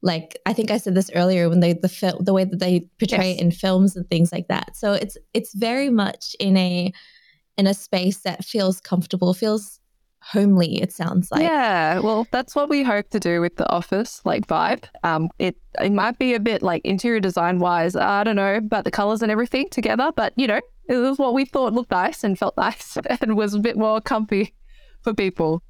[0.00, 2.88] like I think I said this earlier when they the fil- the way that they
[2.98, 3.38] portray yes.
[3.38, 4.76] it in films and things like that.
[4.76, 6.92] So it's it's very much in a
[7.56, 9.77] in a space that feels comfortable, feels
[10.30, 11.42] homely it sounds like.
[11.42, 14.84] Yeah well that's what we hope to do with the office like vibe.
[15.02, 18.84] Um it it might be a bit like interior design wise i don't know about
[18.84, 22.24] the colors and everything together but you know it was what we thought looked nice
[22.24, 24.54] and felt nice and was a bit more comfy
[25.02, 25.62] for people.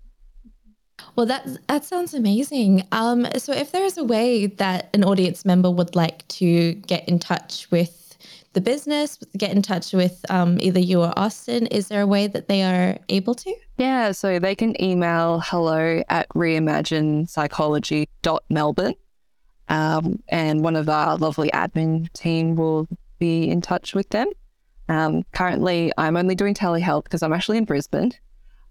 [1.15, 2.87] Well, that that sounds amazing.
[2.91, 7.09] Um, so, if there is a way that an audience member would like to get
[7.09, 8.08] in touch with
[8.53, 12.27] the business, get in touch with um, either you or Austin, is there a way
[12.27, 13.55] that they are able to?
[13.77, 18.95] Yeah, so they can email hello at reimaginepsychology.melbourne.
[19.71, 22.89] Um, and one of our lovely admin team will
[23.19, 24.29] be in touch with them.
[24.89, 28.15] Um, currently, I'm only doing telehealth because I'm actually in Brisbane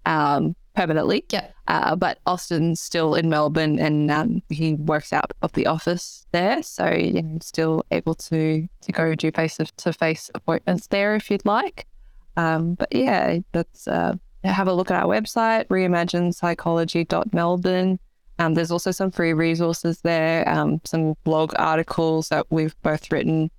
[0.08, 1.24] um, permanently.
[1.32, 1.48] Yeah.
[1.66, 6.62] Uh, but Austin's still in Melbourne and um, he works out of the office there.
[6.62, 11.32] So you know, still able to to go do face to face appointments there if
[11.32, 11.88] you'd like.
[12.36, 14.14] Um, but yeah, that's uh,
[14.44, 17.98] have a look at our website, reimaginepsychology.melbourne.
[18.38, 23.50] Um, there's also some free resources there, um, some blog articles that we've both written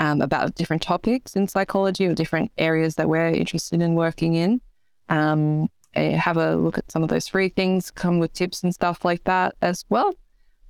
[0.00, 4.60] um, about different topics in psychology or different areas that we're interested in working in.
[5.08, 8.74] Um, Eh, have a look at some of those free things, come with tips and
[8.74, 10.14] stuff like that as well.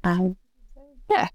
[0.04, 0.36] Um,
[1.10, 1.28] yeah.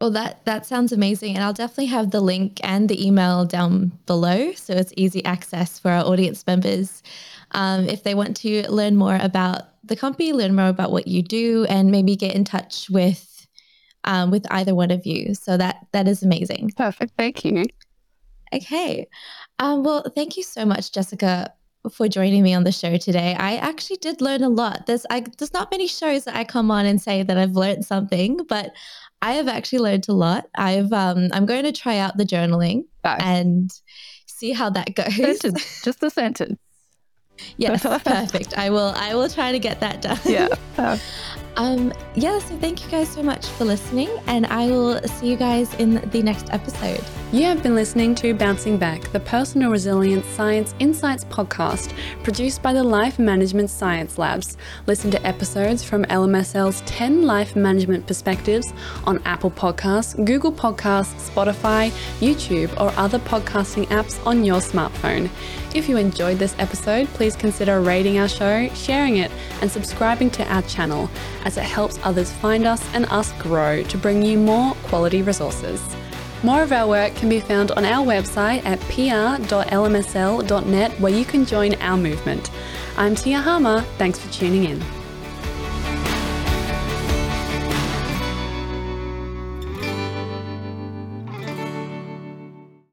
[0.00, 3.92] Well, that that sounds amazing, and I'll definitely have the link and the email down
[4.06, 7.02] below, so it's easy access for our audience members
[7.52, 11.22] um, if they want to learn more about the company, learn more about what you
[11.22, 13.46] do, and maybe get in touch with
[14.04, 15.34] um, with either one of you.
[15.34, 16.72] So that that is amazing.
[16.76, 17.12] Perfect.
[17.16, 17.64] Thank you.
[18.52, 19.06] Okay.
[19.58, 21.52] Um, well, thank you so much, Jessica,
[21.90, 23.34] for joining me on the show today.
[23.38, 24.86] I actually did learn a lot.
[24.86, 27.84] There's I, there's not many shows that I come on and say that I've learned
[27.84, 28.72] something, but
[29.20, 30.46] I have actually learned a lot.
[30.54, 33.22] I've um, I'm going to try out the journaling nice.
[33.22, 33.80] and
[34.26, 35.14] see how that goes.
[35.14, 35.82] Sentence.
[35.84, 36.58] Just a sentence.
[37.56, 38.56] Yes, perfect.
[38.58, 40.18] I will I will try to get that done.
[40.24, 40.48] Yeah.
[40.78, 40.98] Um,
[41.56, 45.36] Um, yeah, so thank you guys so much for listening, and I will see you
[45.36, 47.04] guys in the next episode.
[47.30, 51.92] You have been listening to Bouncing Back, the Personal Resilience Science Insights podcast
[52.22, 54.56] produced by the Life Management Science Labs.
[54.86, 58.72] Listen to episodes from LMSL's 10 life management perspectives
[59.04, 65.30] on Apple Podcasts, Google Podcasts, Spotify, YouTube, or other podcasting apps on your smartphone.
[65.74, 69.30] If you enjoyed this episode, please consider rating our show, sharing it,
[69.62, 71.08] and subscribing to our channel,
[71.44, 75.80] as it helps others find us and us grow to bring you more quality resources.
[76.42, 79.40] More of our work can be found on our website at pr.lmsl.net,
[81.00, 82.50] where you can join our movement.
[82.98, 83.80] I'm Tia Harmer.
[83.96, 85.01] Thanks for tuning in.